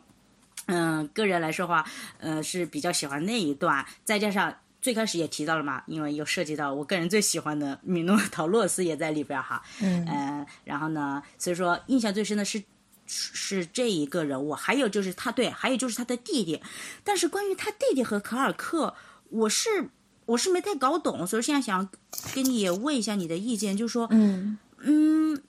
[0.67, 1.85] 嗯，个人来说话，
[2.19, 3.85] 呃，是比较喜欢那一段。
[4.05, 9.61] 再加上最开始也提到了嘛，因为又涉及到我个人最喜欢的米诺陶洛斯也在里边哈。
[9.81, 10.45] 嗯。
[10.63, 12.63] 然后呢，所以说印象最深的是
[13.05, 16.61] 是这一个人物，还有就是他对，还有就是他的弟弟。
[17.03, 18.95] 但是关于他弟弟和卡尔克，
[19.29, 19.89] 我是。
[20.25, 21.89] 我是没太搞懂，所以现在想
[22.33, 24.57] 跟你也问一下你的意见，就是说，嗯。
[24.87, 25.41] 嗯，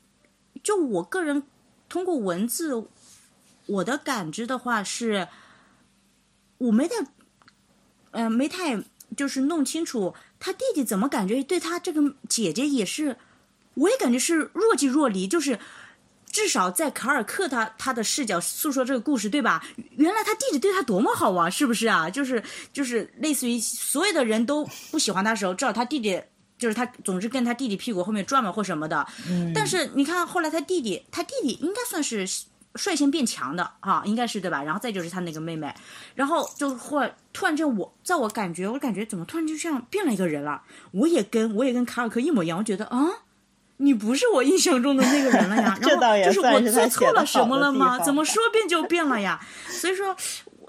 [0.62, 1.42] 就我个人
[1.90, 2.86] 通过文字
[3.66, 5.28] 我的感知的话是，
[6.56, 6.94] 我没太
[8.12, 8.82] 呃没太
[9.14, 13.18] 就是弄清楚他弟弟怎么感觉对他这个姐姐也是，
[13.74, 15.58] 我也感觉是若即若离，就是
[16.36, 19.64] 至少在卡尔克他他的视角诉说这个故事，对吧？
[19.96, 22.10] 原来他弟弟对他多么好啊，是不是啊？
[22.10, 22.42] 就是
[22.74, 26.22] 就是类似于所有的人都不喜欢他的时候，至少他弟弟
[26.58, 29.06] 就是他总是跟他弟弟屁股后面转嘛或什么的。
[29.26, 32.28] 嗯，但是你看后来他弟弟，他弟弟应该算是
[32.74, 34.62] 率先变强的啊，应该是对吧？
[34.62, 35.74] 然后再就是他那个妹妹，
[36.14, 40.60] 然后就忽然突然间我在我感觉，我感觉怎么突然就像变了一个人了？
[40.90, 43.06] 我也跟我也跟卡尔克一模一样，我觉得啊。
[43.78, 47.98] 你不是我印象中的那个人了呀， 然后就是我做错了什么了吗？
[48.04, 49.40] 怎么说变就变了呀？
[49.68, 50.16] 所以说，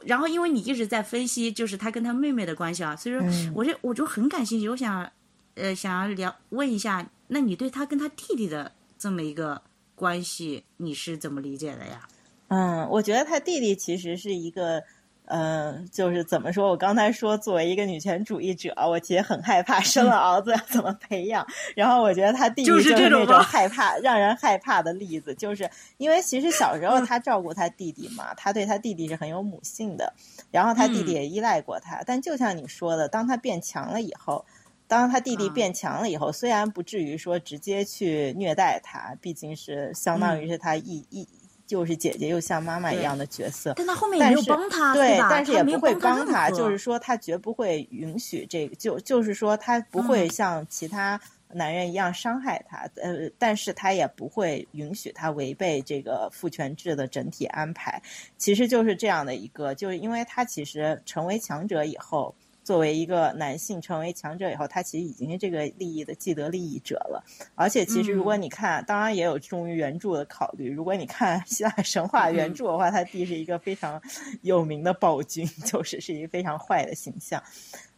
[0.06, 5.10] 然后因为你一直在分析，就是他跟他妹妹的关系啊，所以说嗯我就我就很感兴趣，我想
[5.56, 9.62] 呃想要聊问一下，那你对他跟他弟弟的这么一个
[9.96, 12.08] 关系，你是怎么理解的呀？
[12.50, 14.82] 嗯，我觉得他弟弟其实是一个，
[15.28, 16.70] 呃，就是怎么说？
[16.70, 21.46] 我刚才说，作为一个女权主义者，我其实很害怕生了儿子要怎么培养。
[21.76, 30.14] 然后我觉得他弟弟就是那种害怕、让人害怕的例子，就是因为其实小时候他照顾他弟弟嘛，他对他弟弟是很有母性的，
[30.50, 32.02] 然后他弟弟嗯也依赖过他。
[32.06, 34.46] 但就像你说的，当他变强了以后。
[34.90, 41.28] 当他弟弟啊变强了以后，虽然不至于说直接去虐待他，毕竟是相当于是他一、一
[41.68, 51.20] 就是姐姐又像妈妈一样的角色，但他后面也没有但是帮他，对，但是也不会帮帮他，就是说他绝不会允许这个，就就是说他不会嗯像其他
[51.52, 58.02] 男人一样伤害他，呃，但是他也不会允许他违背这个父权制的整体安排。
[58.38, 62.34] 其实就是这样的一个，就是因为他其实成为强者以后。
[62.68, 67.24] 作为一个男性成为强者以后，他其实已经是这个利益的既得利益者了。
[67.56, 70.70] 而且，其实如果嗯你看，当然也有忠于原著的考虑。
[70.70, 74.02] 如果你看希腊神话原嗯著的话，他弟是一个非常
[74.42, 77.42] 有名的暴君， 就是是一个非常坏的形象。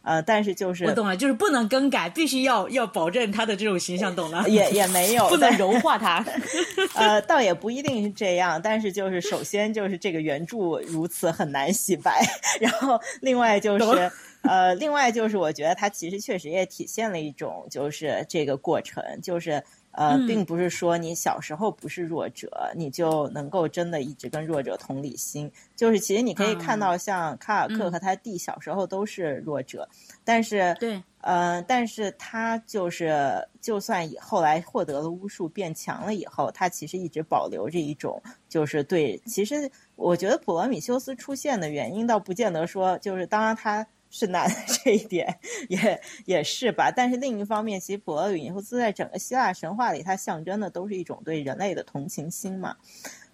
[0.02, 4.48] 呃，但是就是我懂了，就是不能更改，必须要要保证他的这种形象，懂了？
[4.48, 6.24] 也也没有 不能但柔化他。
[6.94, 10.56] 呃，倒也不一定是这样，但是就是首先就是这个原著
[10.86, 12.24] 如此很难洗白，
[12.60, 14.10] 然后另外就是
[14.42, 19.62] 呃，另外就是我觉得它其实确实也体现了一种就是这个过程，就是
[19.92, 25.50] 呃，嗯并不是说你小时候不是弱者，你就能够真的一直跟弱者同理心。
[25.74, 29.88] 就是其实你可以看嗯到，像卡尔克嗯和他弟小时候都是弱者，
[30.24, 39.20] 但是对，呃，但是他就是，就算以后来获得了巫术变强了以后，他其实一直保留着一种，就是对。
[39.26, 45.38] 其实我觉得普罗米修斯出现的原因，倒不见得说，就是当然他是难这一点
[45.68, 46.90] 也也是吧。
[46.90, 52.76] 但是另一方面，其实普罗米修斯在整个希腊神话里，它象征的都是一种对人类的同情心嘛。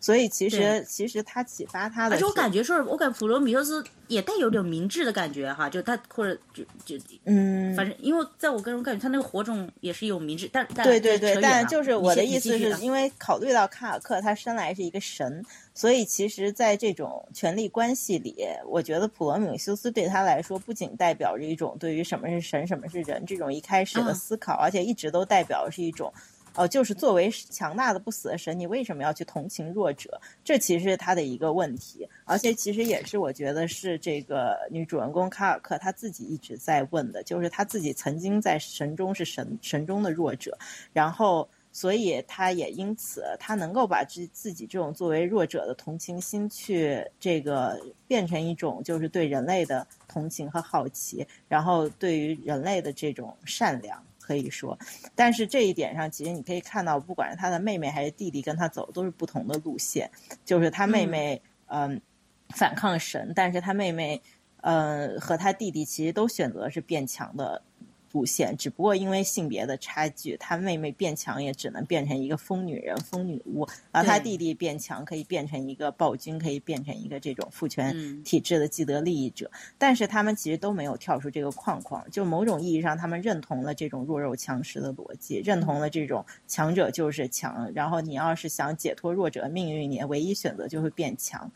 [0.07, 18.37] 所以其实其实他启发他的而且我感觉说，我感觉普罗米修斯也带有点明智的感觉哈，就他或者就就嗯，反正，因为在我个人感觉，他那个火种也是有明智，但但对对对，但就是我的意思是因为考虑到卡尔克他生来是一个神，所以其实在这种权力关系里，
[18.69, 26.13] 我觉得普罗米修斯对他来说不仅代表着一种对于什么是神、什么是人这种一开始的嗯思考，而且一直都代表是一种。
[26.57, 30.19] 哦，就是作为强大的不死的神，你为什么要去同情弱者？
[30.43, 40.57] 这其实是他的一个问题，而且其实也是我觉得是这个女主人公卡尔克她自己一直在问的，就是她自己曾经在神中是神神中的弱者，
[40.93, 47.79] 然后所以她也因此她能够把自自己这种作为弱者的同情心去这个
[48.09, 54.03] 变成一种就是对人类的同情和好奇，然后对于人类的这种善良。
[54.27, 54.77] 可以说，
[55.15, 60.11] 但是这一点上，其实你可以看到，不管是他的妹妹还是弟弟，跟他走的都是不同的路线。
[60.45, 62.01] 就是他妹妹，嗯、
[62.49, 64.21] 反抗神，但是他妹妹，
[64.63, 67.63] 呃，和他弟弟其实都选择是变强的
[68.13, 79.51] 路线，只不过因为性别的差距，他妹妹变强也只能变成一个疯女人、疯女巫，而他对弟弟变强可以变成一个暴君，可以变成一个这种父权嗯体制的既得利益者。
[79.77, 91.51] 但是他们其实都没有跳出这个框框，就某种意义上，他们认同了这种弱肉强食的逻辑，认同了这种强者就是强，然后你要是想解脱弱者的命运，你的唯一选择就会变强。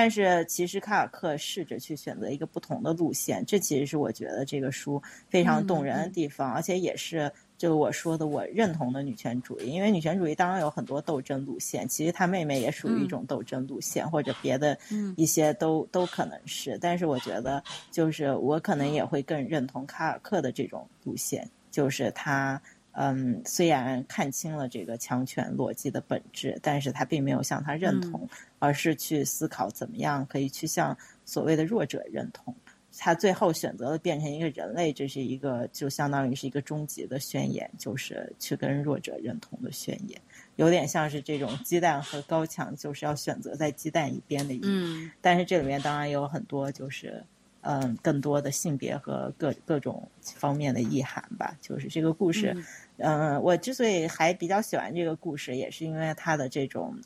[0.00, 9.72] 但是其实卡尔克试着去选择一个不同的路线，这其实是我觉得这个书非常动人的地方，而且也是就我说的我认同的女权主义。
[9.72, 14.78] 因为女权主义当然有很多斗争路线，其实她妹妹也属于一种斗争路线，或者别的
[15.16, 16.78] 一些都都可能是。
[16.80, 17.60] 但是我觉得，
[17.90, 22.62] 就是我可能也会更认同卡尔克的这种路线，就是他。
[23.00, 32.52] 嗯，虽然看清了这个强权逻辑的本质，但是他并没有向他认同，而是去思考怎么样可以去向所谓的弱者认同。
[33.00, 40.20] 他最后选择了变成一个人类，这是一个就相当于是一个终极的宣言，就是去跟弱者认同的宣言，
[40.56, 44.62] 有点像是这种鸡蛋和高墙，就是要选择在鸡蛋一边的意义。
[44.64, 47.22] 嗯但是这里面当然有很多就是
[47.62, 51.56] 嗯更多的性别和各各种方面的意涵吧。
[51.60, 52.56] 就是这个故事，
[52.98, 56.98] 嗯、我之所以还比较喜欢这个故事，也是因为它的这种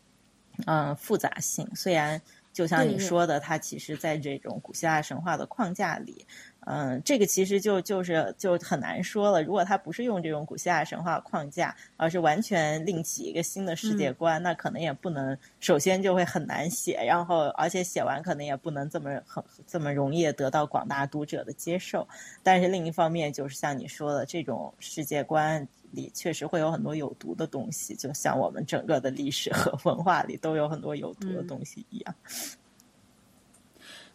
[0.66, 1.68] 嗯复杂性。
[1.74, 2.20] 虽然
[2.52, 6.26] 就像你说的，它其实在这种古希腊神话的框架里。
[6.64, 9.43] 嗯，这个其实就就是就很难说了。
[9.43, 15.36] 如果他不是用这种古希腊神话框架，而是完全另起一个新的世界观，那可能也不能。
[15.59, 22.06] 首先就会很难写，然后而且写完可能也不能这么很这么容易得到广大读者的接受。
[22.43, 32.14] 但是另一方面，就是像你说的，这种世界观里确实会有很多有毒的东西，就像我们整个的历史和文化里都有很多有毒的东西一样。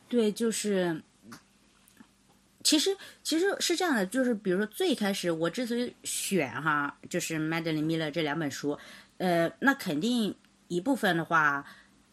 [0.09, 1.03] 对，就是，
[2.67, 8.77] 其实其实是这样的，就是比如说最开始我之所以选哈，就是 Madeline Miller 这两本书，
[9.19, 10.35] 呃，那肯定
[10.67, 11.65] 一部分的话，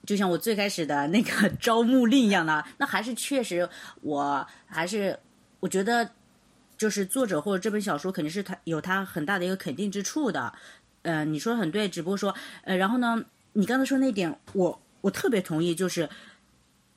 [0.06, 3.68] 就像我最开始的 那个招募令一样的，那还是确实
[4.02, 5.18] 我还是
[5.58, 6.08] 我觉得，
[6.78, 10.54] 就是作者或者这本小说肯定是他有他很大的一个肯定之处的。
[11.02, 12.32] 呃，你说的很对，只不过说，
[12.62, 13.24] 呃，然后呢，
[13.54, 16.08] 你刚才说那点，我我特别同意，就是。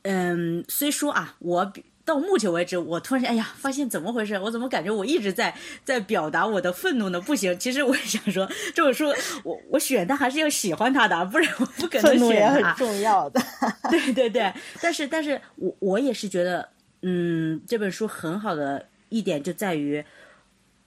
[0.03, 4.39] 嗯，虽说啊，我比到目前为止，我突然间，哎呀，发现怎么回事？
[4.39, 5.53] 我怎么感觉我一直在
[5.83, 7.19] 在表达我的愤怒呢？
[7.19, 9.13] 不行，其实我也想说，这本书
[9.43, 12.73] 我我选它还是要喜欢它的，不然我不可能愤怒也很选它。
[12.75, 13.41] 重要的。
[13.91, 16.69] 对对对，但是但是我我也是觉得，
[17.01, 20.05] 嗯，这本书很好的一点就在于，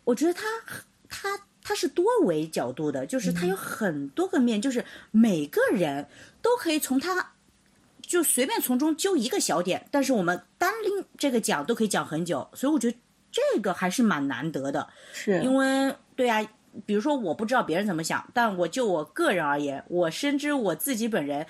[0.05, 0.43] 我觉得它
[1.11, 6.07] 它它是多维角度的，就是它有很多个面，就是每个人
[6.41, 7.33] 都可以从它。
[8.11, 12.99] 就随便从中揪一个小点，但是我们单拎这个讲都可以讲很久，所以我觉得
[13.31, 14.89] 这个还是蛮难得的。
[15.13, 16.45] 是因为对啊，
[16.85, 21.47] 比如说我不知道别人怎么想，但我就我个人而言，我深知我自己本人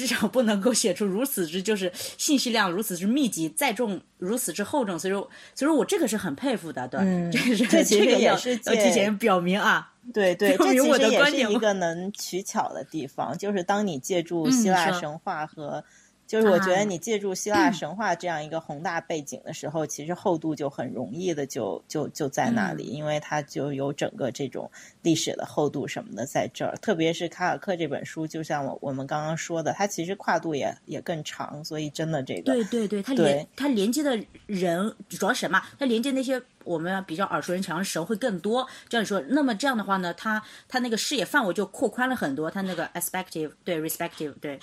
[0.00, 5.20] 至少不能够写出如此之就是信息量如此之密集，载重如此之厚重，所以说，
[5.54, 15.84] 所以说我这个是很佩服的，对，嗯这个是这其实个也是要提借前表明啊，对对， 这其实也是一个能取巧的地方，就是当你借助嗯希腊神话和，
[16.30, 24.70] 就是我觉啊得你借助希腊神话这样一个宏大背景的时候，其实厚度就很容易的就就就在那里，因为它就有整个这种
[25.02, 26.76] 历史的厚度什么的在这儿。
[26.76, 34.16] 特别是卡尔克这本书，就像我我们刚刚说的，它其实跨度也也更长，所以真的这个对对对，它连它连接的
[34.46, 35.60] 人主要是什么？
[35.80, 38.64] 它连接那些我们比较耳熟能详的神会更多。
[38.88, 42.48] 这样说，那么这样的话呢，它它那个视野范围就扩宽了很多。
[42.48, 44.60] 它那个 aspective 对 respective 对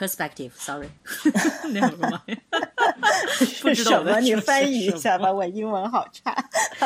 [0.00, 0.88] perspective，sorry，
[1.74, 2.22] 那 什么？
[3.60, 4.18] 不是知道？
[4.20, 6.34] 你翻译一下吧，我英文好差。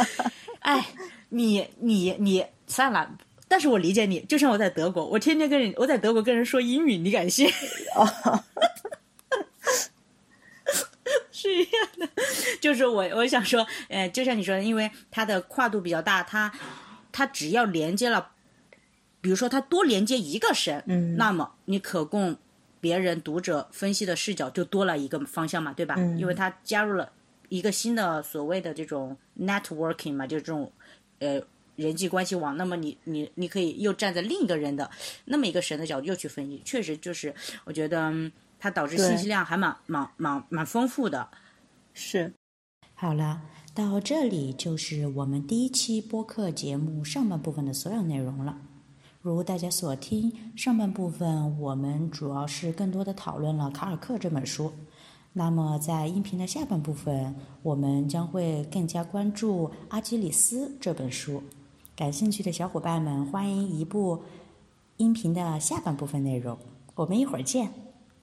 [0.61, 0.85] 哎，
[1.29, 3.09] 你你你算了。
[3.47, 7.49] 但是我理解你，就像我在德国，我天天跟人我在德国跟人说英语，你敢信？
[11.31, 12.09] 是一样的，
[12.61, 16.51] 就是我我想说，呃，就像你说的，因为它的跨度比较大，它
[17.13, 18.31] 它只要连接了，
[19.21, 22.37] 比如说它多连接一个神，嗯那么你可供
[22.85, 25.95] 别人读者分析的视角就多了一个方向嘛，对吧？
[25.97, 27.11] 嗯因为他加入了
[27.49, 30.71] 一个新的所谓的这种 networking 嘛，就是这种
[31.19, 31.41] 呃
[31.77, 34.91] 人际关系网，那么你你你可以又站在另一个人的
[35.25, 37.35] 那么一个神的角度又去分析，确实就是
[37.65, 41.27] 我觉得嗯它导致信息量还蛮蛮蛮蛮丰富的。
[41.95, 42.35] 是，
[42.93, 43.41] 好了，
[43.75, 48.59] 到这里就是我们第一期播客节目上半部分的所有内容了。
[49.25, 54.71] 如大家所听，上半部分我们主要是更多的讨论了卡尔克这本书。
[55.33, 61.43] 那么在音频的下半部分，我们将会更加关注阿基里斯这本书。
[61.97, 64.21] 感兴趣的小伙伴们，欢迎移步
[64.99, 66.59] 音频的下半部分内容。
[66.95, 67.84] 我们一会儿见。